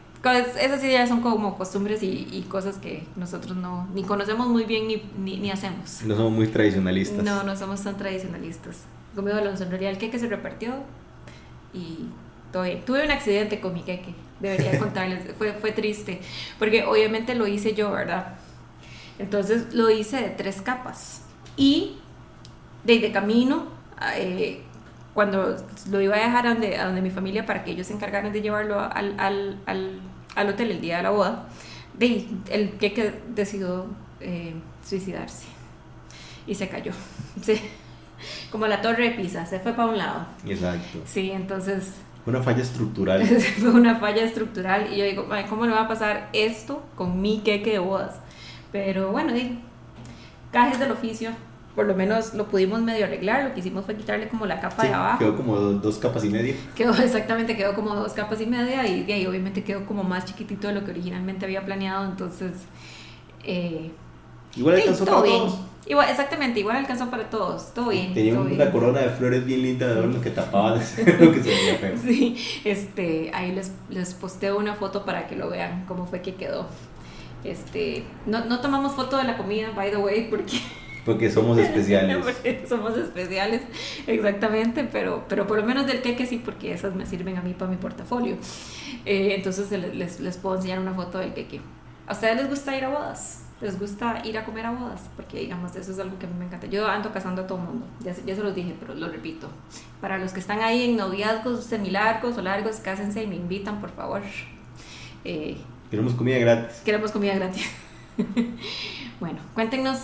esas 0.60 0.84
ideas 0.84 1.08
son 1.08 1.22
como 1.22 1.56
costumbres 1.56 2.02
y, 2.02 2.28
y, 2.30 2.42
cosas 2.48 2.78
que 2.78 3.04
nosotros 3.16 3.56
no, 3.56 3.88
ni 3.94 4.04
conocemos 4.04 4.48
muy 4.48 4.64
bien 4.64 4.86
ni, 4.86 5.02
ni, 5.18 5.38
ni, 5.38 5.50
hacemos. 5.50 6.02
No 6.04 6.14
somos 6.14 6.32
muy 6.32 6.46
tradicionalistas. 6.46 7.24
No, 7.24 7.42
no 7.42 7.56
somos 7.56 7.82
tan 7.82 7.96
tradicionalistas 7.96 8.84
conmigo 9.14 9.36
Alonso, 9.36 9.64
en 9.64 9.70
realidad 9.70 9.92
el 9.92 9.98
queque 9.98 10.18
se 10.18 10.28
repartió 10.28 10.74
y 11.72 12.06
todo 12.52 12.64
bien. 12.64 12.84
Tuve 12.84 13.04
un 13.04 13.10
accidente 13.10 13.60
con 13.60 13.74
mi 13.74 13.82
queque, 13.82 14.14
debería 14.40 14.78
contarles, 14.80 15.34
fue, 15.36 15.52
fue 15.54 15.72
triste, 15.72 16.20
porque 16.58 16.84
obviamente 16.84 17.34
lo 17.34 17.46
hice 17.46 17.74
yo, 17.74 17.90
¿verdad? 17.90 18.34
Entonces 19.18 19.74
lo 19.74 19.90
hice 19.90 20.20
de 20.20 20.30
tres 20.30 20.62
capas. 20.62 21.22
Y 21.56 21.98
de, 22.84 23.12
camino, 23.12 23.66
eh, 24.16 24.62
cuando 25.14 25.56
lo 25.90 26.00
iba 26.00 26.16
a 26.16 26.18
dejar 26.18 26.46
a 26.46 26.50
donde, 26.54 26.76
a 26.76 26.86
donde 26.86 27.02
mi 27.02 27.10
familia 27.10 27.46
para 27.46 27.64
que 27.64 27.72
ellos 27.72 27.86
se 27.86 27.92
encargaran 27.92 28.32
de 28.32 28.40
llevarlo 28.40 28.80
al, 28.80 29.14
al, 29.18 29.60
al, 29.66 30.00
al 30.34 30.48
hotel 30.48 30.70
el 30.70 30.80
día 30.80 30.96
de 30.98 31.02
la 31.02 31.10
boda, 31.10 31.48
de, 31.94 32.26
el 32.50 32.70
queque 32.78 33.20
decidió 33.34 33.86
eh, 34.20 34.54
suicidarse 34.84 35.46
y 36.46 36.54
se 36.54 36.68
cayó. 36.68 36.92
Sí. 37.42 37.60
Como 38.50 38.66
la 38.66 38.80
torre 38.80 39.10
de 39.10 39.10
Pisa, 39.10 39.46
se 39.46 39.60
fue 39.60 39.72
para 39.72 39.88
un 39.88 39.98
lado. 39.98 40.26
Exacto. 40.46 41.00
Sí, 41.04 41.30
entonces... 41.30 41.94
Una 42.24 42.42
falla 42.42 42.62
estructural. 42.62 43.26
fue 43.58 43.70
una 43.70 43.96
falla 43.96 44.22
estructural 44.22 44.92
y 44.92 44.98
yo 44.98 45.04
digo, 45.04 45.26
¿cómo 45.48 45.66
le 45.66 45.72
va 45.72 45.82
a 45.82 45.88
pasar 45.88 46.28
esto 46.32 46.82
con 46.94 47.20
mi 47.20 47.40
queque 47.40 47.72
de 47.72 47.78
bodas? 47.80 48.20
Pero 48.70 49.10
bueno, 49.10 49.32
digo, 49.32 49.56
cajes 50.52 50.78
del 50.78 50.92
oficio, 50.92 51.30
por 51.74 51.86
lo 51.86 51.94
menos 51.94 52.34
lo 52.34 52.46
pudimos 52.46 52.80
medio 52.80 53.06
arreglar, 53.06 53.44
lo 53.44 53.54
que 53.54 53.60
hicimos 53.60 53.84
fue 53.84 53.96
quitarle 53.96 54.28
como 54.28 54.46
la 54.46 54.60
capa 54.60 54.84
de 54.84 54.92
abajo. 54.92 55.18
Quedó 55.18 55.36
como 55.36 55.56
dos, 55.56 55.98
capas 55.98 56.24
y 56.24 56.28
media. 56.28 56.54
Quedó 56.76 56.94
exactamente, 57.02 57.56
quedó 57.56 57.74
como 57.74 57.94
dos 57.94 58.12
capas 58.12 58.40
y 58.40 58.46
media 58.46 58.86
y 58.86 59.04
de 59.04 59.14
ahí 59.14 59.26
obviamente 59.26 59.64
quedó 59.64 59.84
como 59.86 60.04
más 60.04 60.24
chiquitito 60.26 60.68
de 60.68 60.74
lo 60.74 60.84
que 60.84 60.90
originalmente 60.90 61.44
había 61.44 61.64
planeado, 61.64 62.04
entonces... 62.04 62.52
Eh, 63.44 63.90
Igual 64.56 64.76
alcanzó 64.76 65.04
para 65.04 65.22
todos. 65.22 65.58
Igual, 65.84 66.08
exactamente, 66.08 66.60
igual 66.60 66.76
alcanzó 66.76 67.10
para 67.10 67.28
todos, 67.28 67.74
todo 67.74 67.90
bien. 67.90 68.14
Tenía 68.14 68.38
una 68.38 68.70
corona 68.70 69.00
de 69.00 69.10
flores 69.10 69.44
bien 69.44 69.62
linda 69.62 69.86
de 69.88 69.92
adorno 69.94 70.20
que 70.20 70.30
tapaba 70.30 70.76
lo 71.20 71.32
que 71.32 71.42
se 71.42 71.48
veía 71.48 71.74
feo. 71.76 71.96
Sí, 71.96 72.36
este, 72.64 73.30
ahí 73.34 73.52
les, 73.52 73.72
les 73.90 74.14
posteo 74.14 74.58
una 74.58 74.74
foto 74.74 75.04
para 75.04 75.26
que 75.26 75.34
lo 75.34 75.50
vean 75.50 75.84
cómo 75.88 76.06
fue 76.06 76.22
que 76.22 76.34
quedó. 76.34 76.68
Este, 77.42 78.04
no, 78.26 78.44
no 78.44 78.60
tomamos 78.60 78.92
foto 78.92 79.16
de 79.16 79.24
la 79.24 79.36
comida, 79.36 79.70
by 79.74 79.90
the 79.90 79.96
way, 79.96 80.28
porque... 80.30 80.58
Porque 81.04 81.28
somos 81.32 81.58
especiales. 81.58 82.16
porque 82.22 82.64
somos 82.68 82.96
especiales, 82.96 83.62
exactamente, 84.06 84.84
pero, 84.84 85.24
pero 85.28 85.48
por 85.48 85.58
lo 85.58 85.64
menos 85.64 85.84
del 85.84 86.00
queque 86.00 86.26
sí, 86.26 86.40
porque 86.44 86.72
esas 86.72 86.94
me 86.94 87.06
sirven 87.06 87.36
a 87.36 87.42
mí 87.42 87.54
para 87.54 87.68
mi 87.68 87.76
portafolio. 87.76 88.36
Eh, 89.04 89.34
entonces 89.34 89.68
les, 89.72 90.20
les, 90.20 90.36
puedo 90.36 90.54
enseñar 90.54 90.78
una 90.78 90.94
foto 90.94 91.18
del 91.18 91.34
queque. 91.34 91.60
¿A 92.06 92.12
ustedes 92.12 92.36
les 92.36 92.48
gusta 92.48 92.76
ir 92.76 92.84
a 92.84 92.90
bodas? 92.90 93.40
¿Les 93.62 93.78
gusta 93.78 94.22
ir 94.24 94.36
a 94.36 94.44
comer 94.44 94.66
a 94.66 94.72
bodas? 94.72 95.02
Porque 95.14 95.38
digamos, 95.38 95.76
eso 95.76 95.92
es 95.92 95.98
algo 96.00 96.18
que 96.18 96.26
a 96.26 96.28
mí 96.28 96.34
me 96.36 96.46
encanta. 96.46 96.66
Yo 96.66 96.86
ando 96.88 97.12
casando 97.12 97.42
a 97.42 97.46
todo 97.46 97.58
el 97.58 97.64
mundo, 97.64 97.86
ya, 98.00 98.12
ya 98.12 98.34
se 98.34 98.42
los 98.42 98.54
dije, 98.54 98.74
pero 98.80 98.94
lo 98.94 99.08
repito. 99.08 99.48
Para 100.00 100.18
los 100.18 100.32
que 100.32 100.40
están 100.40 100.60
ahí 100.60 100.90
en 100.90 100.96
noviazgos 100.96 101.64
semilargos 101.64 102.36
o 102.36 102.42
largos, 102.42 102.76
cásense 102.76 103.22
y 103.22 103.26
me 103.28 103.36
invitan, 103.36 103.80
por 103.80 103.90
favor. 103.90 104.20
Eh, 105.24 105.56
Queremos 105.90 106.14
comida 106.14 106.38
gratis. 106.38 106.82
Queremos 106.84 107.12
comida 107.12 107.34
gratis. 107.36 107.70
bueno, 109.20 109.38
cuéntenos 109.54 109.98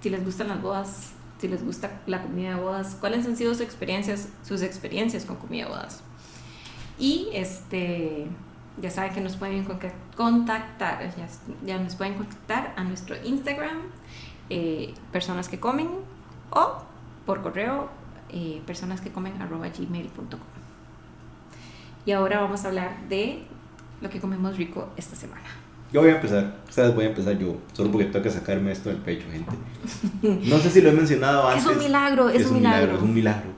si 0.00 0.10
les 0.10 0.24
gustan 0.24 0.48
las 0.48 0.60
bodas, 0.60 1.12
si 1.38 1.46
les 1.46 1.64
gusta 1.64 2.00
la 2.06 2.22
comida 2.22 2.56
de 2.56 2.60
bodas, 2.60 2.96
cuáles 2.98 3.24
han 3.26 3.36
sido 3.36 3.52
sus 3.54 3.62
experiencias, 3.62 4.30
sus 4.42 4.62
experiencias 4.62 5.24
con 5.24 5.36
comida 5.36 5.64
de 5.64 5.70
bodas. 5.70 6.02
Y 6.98 7.28
este, 7.32 8.26
ya 8.80 8.90
saben 8.90 9.12
que 9.12 9.20
nos 9.20 9.36
pueden 9.36 9.66
contactar, 10.16 11.00
ya, 11.64 11.78
nos 11.78 11.94
pueden 11.94 12.14
contactar 12.14 12.74
a 12.76 12.84
nuestro 12.84 13.16
Instagram, 13.24 13.78
eh, 14.50 14.94
personas 15.12 15.48
que 15.48 15.58
comen, 15.58 15.88
o 16.50 16.82
por 17.24 17.42
correo, 17.42 17.88
eh, 18.28 18.60
personas 18.66 19.00
que 19.00 19.10
comen 19.10 19.40
arroba 19.40 19.68
gmail.com. 19.68 20.40
Y 22.04 22.12
ahora 22.12 22.40
vamos 22.40 22.64
a 22.64 22.68
hablar 22.68 22.96
de 23.08 23.42
lo 24.00 24.10
que 24.10 24.20
comemos 24.20 24.56
rico 24.56 24.88
esta 24.96 25.16
semana. 25.16 25.42
Yo 25.92 26.00
voy 26.00 26.10
a 26.10 26.16
empezar, 26.16 26.56
ustedes 26.68 26.94
voy 26.94 27.04
a 27.04 27.08
empezar 27.08 27.38
yo, 27.38 27.56
solo 27.72 27.90
porque 27.90 28.06
tengo 28.06 28.22
que 28.22 28.30
sacarme 28.30 28.72
esto 28.72 28.90
del 28.90 28.98
pecho, 28.98 29.26
gente. 29.30 29.52
No 30.46 30.58
sé 30.58 30.70
si 30.70 30.82
lo 30.82 30.90
he 30.90 30.92
mencionado 30.92 31.48
antes. 31.48 31.64
Es 31.66 31.72
un 31.72 31.78
milagro, 31.78 32.28
es, 32.28 32.46
un, 32.46 32.56
milagro. 32.56 32.96
Es 32.96 33.02
un 33.02 33.14
milagro. 33.14 33.50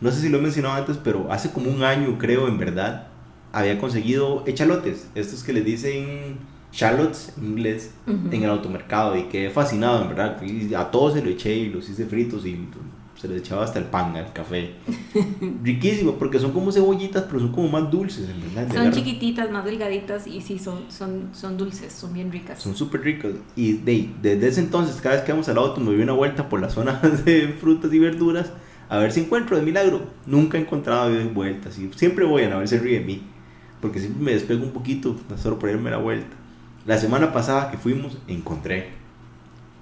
No 0.00 0.10
sé 0.10 0.20
si 0.20 0.28
lo 0.28 0.38
he 0.38 0.40
mencionado 0.40 0.76
antes, 0.76 0.96
pero 0.96 1.30
hace 1.30 1.50
como 1.50 1.70
un 1.70 1.82
año, 1.82 2.16
creo, 2.18 2.48
en 2.48 2.58
verdad, 2.58 3.07
había 3.52 3.78
conseguido 3.78 4.44
echalotes, 4.46 5.08
estos 5.14 5.42
que 5.42 5.52
les 5.52 5.64
dicen 5.64 6.38
shallots 6.72 7.32
en 7.38 7.46
inglés, 7.46 7.92
en 8.06 8.42
el 8.42 8.50
automercado 8.50 9.16
y 9.16 9.24
quedé 9.24 9.50
fascinado, 9.50 10.02
en 10.02 10.08
verdad. 10.08 10.40
a 10.76 10.90
todos 10.90 11.14
se 11.14 11.22
lo 11.22 11.30
eché 11.30 11.54
y 11.54 11.70
los 11.70 11.88
hice 11.88 12.06
fritos 12.06 12.44
y 12.44 12.58
se 13.16 13.26
les 13.26 13.40
echaba 13.40 13.64
hasta 13.64 13.80
el 13.80 13.86
pan, 13.86 14.14
el 14.16 14.32
café. 14.32 14.74
Riquísimo, 15.64 16.12
porque 16.14 16.38
son 16.38 16.52
como 16.52 16.70
cebollitas, 16.70 17.24
pero 17.24 17.40
son 17.40 17.52
como 17.52 17.68
más 17.68 17.90
dulces, 17.90 18.28
en 18.28 18.40
verdad. 18.40 18.72
Son 18.72 18.92
chiquititas, 18.92 19.50
más 19.50 19.64
delgaditas 19.64 20.26
y 20.26 20.40
sí, 20.40 20.58
son, 20.58 20.84
son, 20.88 21.30
son 21.32 21.56
dulces, 21.56 21.92
son 21.92 22.12
bien 22.12 22.30
ricas. 22.30 22.60
Son 22.60 22.76
súper 22.76 23.00
ricas. 23.00 23.32
Y 23.56 23.72
de, 23.72 24.10
desde 24.22 24.46
ese 24.46 24.60
entonces, 24.60 25.00
cada 25.00 25.16
vez 25.16 25.24
que 25.24 25.32
vamos 25.32 25.48
al 25.48 25.58
auto, 25.58 25.80
me 25.80 25.86
doy 25.86 26.02
una 26.02 26.12
vuelta 26.12 26.48
por 26.48 26.60
la 26.60 26.70
zona 26.70 27.00
de 27.24 27.48
frutas 27.48 27.92
y 27.92 27.98
verduras 27.98 28.52
a 28.88 28.98
ver 28.98 29.10
si 29.10 29.20
encuentro 29.20 29.56
de 29.56 29.62
milagro. 29.62 30.02
Nunca 30.26 30.56
he 30.56 30.60
encontrado 30.60 31.10
de 31.10 31.24
vueltas 31.24 31.78
y 31.78 31.90
siempre 31.96 32.24
voy 32.24 32.44
a 32.44 32.56
ver 32.56 32.68
si 32.68 32.78
ríe 32.78 33.00
de 33.00 33.04
mí, 33.04 33.22
porque 33.80 34.00
siempre 34.00 34.22
me 34.22 34.32
despego 34.32 34.64
un 34.64 34.72
poquito, 34.72 35.16
solo 35.36 35.58
por 35.58 35.70
irme 35.70 35.90
la 35.90 35.98
vuelta. 35.98 36.36
La 36.86 36.98
semana 36.98 37.32
pasada 37.32 37.70
que 37.70 37.76
fuimos, 37.76 38.18
encontré. 38.26 38.88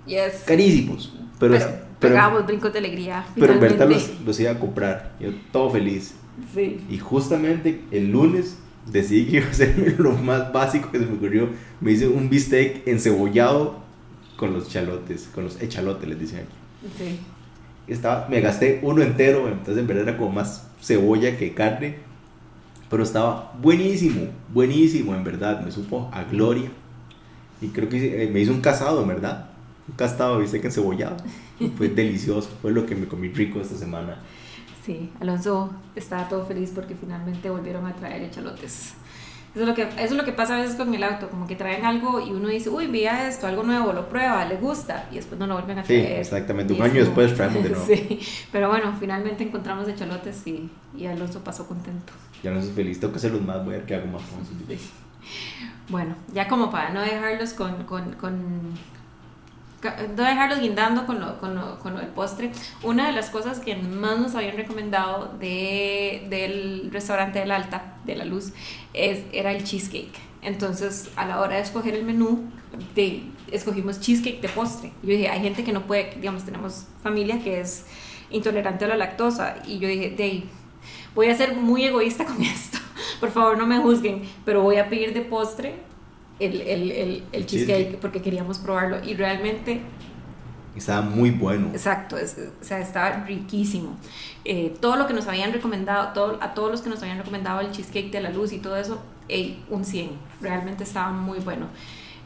Yes. 0.07 0.45
Carísimos, 0.47 1.15
pero, 1.39 1.59
pero 1.99 2.45
brincos 2.45 2.73
de 2.73 2.79
alegría. 2.79 3.27
Pero 3.35 3.55
en 3.55 3.61
verdad 3.61 3.89
los, 4.25 4.41
iba 4.41 4.53
a 4.53 4.59
comprar. 4.59 5.17
Yo 5.21 5.31
todo 5.53 5.71
feliz. 5.71 6.15
Sí. 6.55 6.81
Y 6.89 6.99
justamente 6.99 7.83
el 7.91 8.11
lunes 8.11 8.59
decidí 8.91 9.27
que 9.27 9.37
iba 9.39 9.47
a 9.47 9.51
hacerme 9.51 9.95
lo 9.99 10.13
más 10.13 10.53
básico 10.53 10.91
que 10.91 10.99
se 10.99 11.07
me 11.07 11.17
ocurrió. 11.17 11.49
Me 11.81 11.93
hice 11.93 12.09
un 12.09 12.29
bistec 12.29 12.87
encebollado 12.87 13.81
con 14.37 14.53
los 14.53 14.69
chalotes, 14.69 15.31
con 15.35 15.45
los 15.45 15.61
echalotes, 15.61 16.09
les 16.09 16.19
dicen 16.19 16.41
aquí. 16.41 16.57
Sí. 16.99 17.21
Estaba, 17.89 18.29
me 18.29 18.41
gasté 18.41 18.81
uno 18.83 19.03
entero, 19.03 19.49
entonces 19.49 19.79
en 19.79 19.87
verdad 19.87 20.09
era 20.09 20.19
como 20.19 20.33
más 20.33 20.69
cebolla 20.81 21.37
que 21.37 21.55
carne. 21.55 21.97
Pero 22.91 23.03
estaba 23.03 23.53
buenísimo, 23.61 24.29
buenísimo, 24.53 25.15
en 25.15 25.25
verdad. 25.25 25.63
Me 25.63 25.73
supo 25.73 26.11
a 26.13 26.25
gloria. 26.25 26.71
Y 27.61 27.69
creo 27.69 27.89
que 27.89 28.25
eh, 28.25 28.29
me 28.29 28.41
hizo 28.41 28.53
un 28.53 28.61
casado, 28.61 29.03
en 29.03 29.09
verdad 29.09 29.51
un 29.89 29.95
castado 29.95 30.39
de 30.39 30.61
que 30.61 30.67
encebollado. 30.67 31.17
Fue 31.77 31.89
delicioso, 31.89 32.51
fue 32.61 32.73
lo 32.73 32.87
que 32.87 32.95
me 32.95 33.07
comí 33.07 33.29
rico 33.29 33.61
esta 33.61 33.77
semana. 33.77 34.19
Sí, 34.85 35.11
Alonso 35.21 35.71
estaba 35.95 36.29
todo 36.29 36.45
feliz 36.45 36.71
porque 36.75 36.95
finalmente 36.95 37.51
volvieron 37.51 37.87
a 37.87 37.95
traer 37.95 38.23
echalotes. 38.23 38.95
Eso 39.57 39.63
es, 39.63 39.69
lo 39.69 39.75
que, 39.75 39.85
eso 39.85 39.95
es 39.97 40.13
lo 40.13 40.25
que 40.27 40.33
pasa 40.33 40.55
a 40.55 40.61
veces 40.61 40.77
con 40.77 40.93
el 40.93 41.03
auto, 41.03 41.31
como 41.31 41.47
que 41.47 41.57
traen 41.57 41.83
algo 41.87 42.21
y 42.21 42.31
uno 42.31 42.49
dice, 42.49 42.69
uy, 42.69 42.89
mira 42.89 43.27
esto, 43.27 43.47
algo 43.47 43.63
nuevo, 43.63 43.95
lo 43.95 44.07
prueba, 44.07 44.45
le 44.45 44.57
gusta, 44.57 45.09
y 45.11 45.15
después 45.15 45.41
no 45.41 45.47
lo 45.47 45.55
vuelven 45.55 45.79
a 45.79 45.83
traer. 45.83 46.07
Sí, 46.09 46.13
exactamente, 46.13 46.75
un 46.75 46.83
año 46.83 47.01
después 47.01 47.35
traemos 47.35 47.63
de 47.63 47.71
nuevo. 47.71 47.87
sí, 47.89 48.21
pero 48.53 48.69
bueno, 48.69 48.95
finalmente 49.01 49.45
encontramos 49.45 49.89
echalotes 49.89 50.47
y, 50.47 50.71
y 50.95 51.07
Alonso 51.07 51.43
pasó 51.43 51.67
contento. 51.67 52.13
Ya 52.43 52.51
no 52.51 52.61
soy 52.61 52.73
feliz, 52.73 53.01
tengo 53.01 53.15
que 53.15 53.17
hacerlos 53.17 53.41
más, 53.41 53.65
voy 53.65 53.77
a 53.77 53.79
ver 53.79 53.87
qué 53.87 53.95
hago 53.95 54.09
más 54.09 54.21
con 54.25 54.43
esos. 54.69 54.91
Bueno, 55.89 56.15
ya 56.35 56.49
como 56.49 56.71
para 56.71 56.91
no 56.91 57.01
dejarlos 57.01 57.55
con, 57.55 57.85
con, 57.85 58.13
con 58.17 58.37
no 59.83 60.25
dejarlos 60.25 60.61
guindando 60.61 61.07
con 61.07 61.21
lo, 61.21 61.39
con, 61.39 61.55
lo, 61.55 61.79
con 61.79 61.95
lo 61.95 62.01
del 62.01 62.09
postre. 62.09 62.51
Una 62.83 63.07
de 63.07 63.13
las 63.13 63.31
cosas 63.31 63.61
que 63.61 63.77
más 63.77 64.19
nos 64.19 64.35
habían 64.35 64.57
recomendado 64.57 65.35
de, 65.39 66.27
del 66.31 66.91
restaurante 66.93 67.39
del 67.39 67.51
Alta, 67.51 67.97
de 68.05 68.17
la 68.17 68.25
Luz, 68.25 68.53
es, 68.95 69.25
era 69.33 69.53
el 69.53 69.65
cheesecake. 69.65 70.19
Entonces, 70.43 71.11
a 71.17 71.27
la 71.27 71.41
hora 71.41 71.57
de 71.57 71.63
escoger 71.63 71.95
el 71.95 72.05
menú, 72.05 72.45
de, 72.95 73.23
escogimos 73.51 74.01
cheesecake 74.01 74.41
de 74.41 74.49
postre. 74.49 74.93
Yo 75.03 75.11
dije, 75.11 75.29
hay 75.29 75.41
gente 75.41 75.65
que 75.65 75.73
no 75.73 75.87
puede, 75.87 76.15
digamos, 76.17 76.45
tenemos 76.45 76.87
familia 77.03 77.41
que 77.43 77.61
es 77.61 77.85
intolerante 78.31 78.85
a 78.85 78.89
la 78.89 78.97
lactosa. 78.97 79.57
Y 79.67 79.79
yo 79.79 79.89
dije, 79.89 80.11
de 80.11 80.45
voy 81.15 81.29
a 81.29 81.37
ser 81.37 81.55
muy 81.55 81.85
egoísta 81.85 82.25
con 82.25 82.41
esto. 82.43 82.79
Por 83.21 83.31
favor, 83.31 83.59
no 83.59 83.67
me 83.67 83.79
juzguen, 83.79 84.23
pero 84.45 84.63
voy 84.63 84.77
a 84.77 84.89
pedir 84.89 85.15
de 85.15 85.23
postre 85.23 85.75
el, 86.39 86.61
el, 86.61 86.91
el, 86.93 87.23
el 87.33 87.47
cheesecake 87.47 87.97
porque 87.99 88.21
queríamos 88.23 88.59
probarlo 88.59 89.03
y 89.05 89.15
realmente 89.15 89.81
estaba 90.77 91.01
muy 91.01 91.31
bueno. 91.31 91.69
Exacto, 91.73 92.17
o 92.17 92.65
sea, 92.65 92.81
estaba 92.81 93.25
riquísimo. 93.25 93.97
Eh, 94.45 94.75
todo 94.81 94.97
lo 94.97 95.07
que 95.07 95.15
nos 95.15 95.27
habían 95.27 95.53
recomendado, 95.53 96.13
todo, 96.13 96.39
a 96.41 96.55
todos 96.55 96.71
los 96.71 96.83
que 96.83 96.91
nos 96.91 97.01
habían 97.03 97.19
recomendado 97.19 97.61
el 97.61 97.73
cheesecake 97.73 98.11
de 98.11 98.21
la 98.21 98.31
luz 98.31 98.53
y 98.53 98.59
todo 98.59 98.77
eso, 98.77 99.01
un 99.71 99.85
100, 99.85 100.11
realmente 100.41 100.85
estaba 100.85 101.11
muy 101.11 101.39
bueno. 101.39 101.67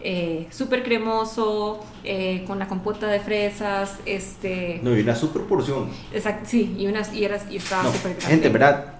Eh, 0.02 0.48
súper 0.50 0.82
cremoso, 0.82 1.84
eh, 2.04 2.42
con 2.46 2.58
la 2.58 2.66
compota 2.66 3.06
de 3.06 3.20
fresas, 3.20 3.98
este... 4.06 4.80
No, 4.82 4.96
y 4.96 5.00
una 5.02 5.14
super 5.14 5.42
porción. 5.42 5.88
Exacto, 6.12 6.48
sí, 6.48 6.74
y, 6.78 6.86
unas, 6.86 7.12
y, 7.12 7.24
era, 7.24 7.38
y 7.50 7.56
estaba 7.56 7.84
súper 7.84 8.12
grande. 8.16 8.26
Gente, 8.26 8.48
¿verdad? 8.48 8.94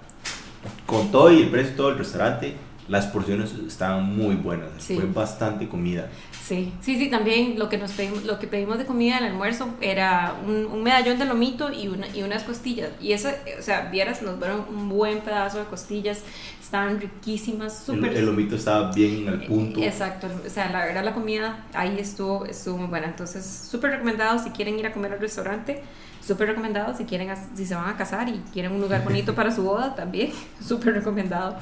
Con 0.86 1.10
todo 1.10 1.32
y 1.32 1.42
el 1.42 1.50
precio 1.50 1.74
todo 1.74 1.88
el 1.88 1.98
restaurante, 1.98 2.54
las 2.90 3.06
porciones 3.06 3.52
estaban 3.68 4.16
muy 4.16 4.34
buenas, 4.34 4.68
fue 4.82 5.04
bastante 5.06 5.68
comida. 5.68 6.10
Sí, 6.44 6.72
sí, 6.80 6.98
sí, 6.98 7.08
también 7.08 7.56
lo 7.56 7.68
que 7.68 7.78
nos 7.78 7.92
pedimos, 7.92 8.24
lo 8.24 8.40
que 8.40 8.48
pedimos 8.48 8.78
de 8.78 8.84
comida 8.84 9.18
en 9.18 9.24
el 9.24 9.30
almuerzo 9.30 9.68
era 9.80 10.34
un, 10.44 10.82
medallón 10.82 11.16
de 11.16 11.24
lomito 11.24 11.72
y, 11.72 11.86
una, 11.86 12.08
y 12.08 12.24
unas 12.24 12.42
costillas. 12.42 12.90
Y 13.00 13.12
eso, 13.12 13.28
o 13.56 13.62
sea, 13.62 13.90
vieras, 13.92 14.22
nos 14.22 14.40
dieron 14.40 14.64
un 14.68 14.88
buen 14.88 15.20
pedazo 15.20 15.60
de 15.60 15.66
costillas, 15.66 16.22
estaban 16.70 17.00
riquísimas, 17.00 17.82
súper... 17.84 18.12
El, 18.12 18.18
el, 18.18 18.26
lomito 18.26 18.54
estaba 18.54 18.92
bien 18.92 19.28
al 19.28 19.42
punto. 19.42 19.82
Exacto, 19.82 20.28
o 20.46 20.48
sea, 20.48 20.70
la 20.70 20.86
verdad 20.86 21.04
la 21.04 21.12
comida 21.12 21.66
ahí 21.74 21.98
estuvo, 21.98 22.46
estuvo 22.46 22.78
muy 22.78 22.86
buena. 22.86 23.08
Entonces, 23.08 23.44
súper 23.44 23.90
recomendado 23.90 24.38
si 24.38 24.50
quieren 24.50 24.78
ir 24.78 24.86
a 24.86 24.92
comer 24.92 25.12
al 25.12 25.18
restaurante 25.18 25.82
súper 26.20 26.48
recomendado 26.48 26.94
si 26.94 27.06
quieren 27.06 27.30
si 27.54 27.64
se 27.64 27.74
van 27.74 27.88
a 27.88 27.96
casar 27.96 28.28
y 28.28 28.40
quieren 28.52 28.72
un 28.72 28.82
lugar 28.82 29.02
bonito 29.02 29.34
para 29.38 29.50
su 29.50 29.62
boda 29.62 29.94
también 29.94 30.30
súper 30.60 30.92
recomendado 30.92 31.56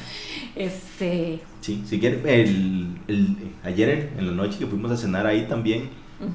este 0.57 1.40
sí 1.61 1.85
si 1.87 2.01
quieren 2.01 2.29
el, 2.29 2.99
el, 3.07 3.37
ayer 3.62 4.12
en 4.18 4.27
la 4.27 4.33
noche 4.33 4.59
que 4.59 4.66
fuimos 4.66 4.90
a 4.90 4.97
cenar 4.97 5.29
ahí 5.29 5.47
también 5.47 5.90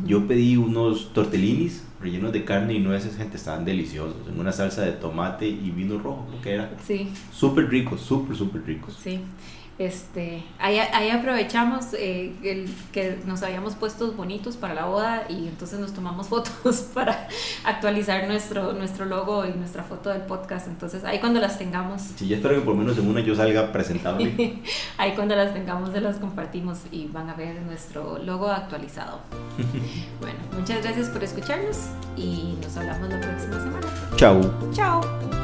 yo 0.06 0.28
pedí 0.28 0.58
unos 0.58 1.14
tortellinis 1.14 1.84
rellenos 2.02 2.34
de 2.34 2.44
carne 2.44 2.74
y 2.74 2.80
nueces 2.80 3.16
gente 3.16 3.38
estaban 3.38 3.66
deliciosos. 3.66 4.28
En 4.28 4.40
una 4.40 4.52
salsa 4.52 4.82
de 4.82 4.92
tomate 4.94 5.48
y 5.48 5.72
vino 5.72 5.98
rojo 6.00 6.28
lo 6.32 6.42
que 6.42 6.54
era. 6.54 6.72
Sí. 6.86 7.10
Súper 7.32 7.70
ricos 7.70 8.02
súper 8.02 8.36
súper 8.36 8.66
ricos. 8.66 8.98
Sí 9.02 9.20
este, 9.80 10.44
ahí, 10.60 10.78
ahí 10.78 11.10
aprovechamos 11.10 11.94
eh, 11.94 12.34
el, 12.44 12.70
que 12.92 13.18
nos 13.26 13.42
habíamos 13.42 13.74
puesto 13.76 14.12
bonitos 14.12 14.56
para 14.56 14.74
la 14.76 14.86
boda 14.86 15.26
y 15.30 15.48
entonces 15.48 15.80
nos 15.80 15.94
tomamos 15.94 16.28
fotos 16.30 16.90
para 16.94 17.28
actualizar 17.64 18.28
nuestro, 18.28 18.74
nuestro 18.74 19.06
logo 19.06 19.46
y 19.46 19.54
nuestra 19.58 19.84
foto 19.84 20.10
del 20.10 20.22
podcast. 20.22 20.68
Entonces 20.68 21.04
ahí 21.04 21.20
cuando 21.20 21.40
las 21.40 21.58
tengamos... 21.58 22.02
Sí, 22.16 22.28
yo 22.28 22.36
espero 22.36 22.56
que 22.56 22.62
por 22.62 22.76
lo 22.76 22.82
menos 22.82 22.98
en 22.98 23.08
una 23.08 23.22
yo 23.22 23.36
salga 23.36 23.72
presentable. 23.72 24.62
ahí 24.98 25.14
cuando 25.16 25.36
las 25.36 25.54
tengamos 25.54 25.92
se 25.92 26.02
las 26.02 26.18
compartimos 26.18 26.80
y 26.92 27.08
van 27.08 27.30
a 27.30 27.34
ver 27.34 27.62
nuestro 27.64 28.20
logo 28.20 28.50
actualizado. 28.50 29.20
bueno, 30.20 30.40
muchas 30.58 30.84
gracias 30.84 31.10
por 31.10 31.24
escucharnos 31.24 31.78
y 32.16 32.58
nos 32.62 32.78
hablamos 32.78 33.10
la 33.10 33.20
próxima 33.20 33.60
semana. 33.60 33.88
Chao. 34.18 34.72
Chao. 34.72 35.43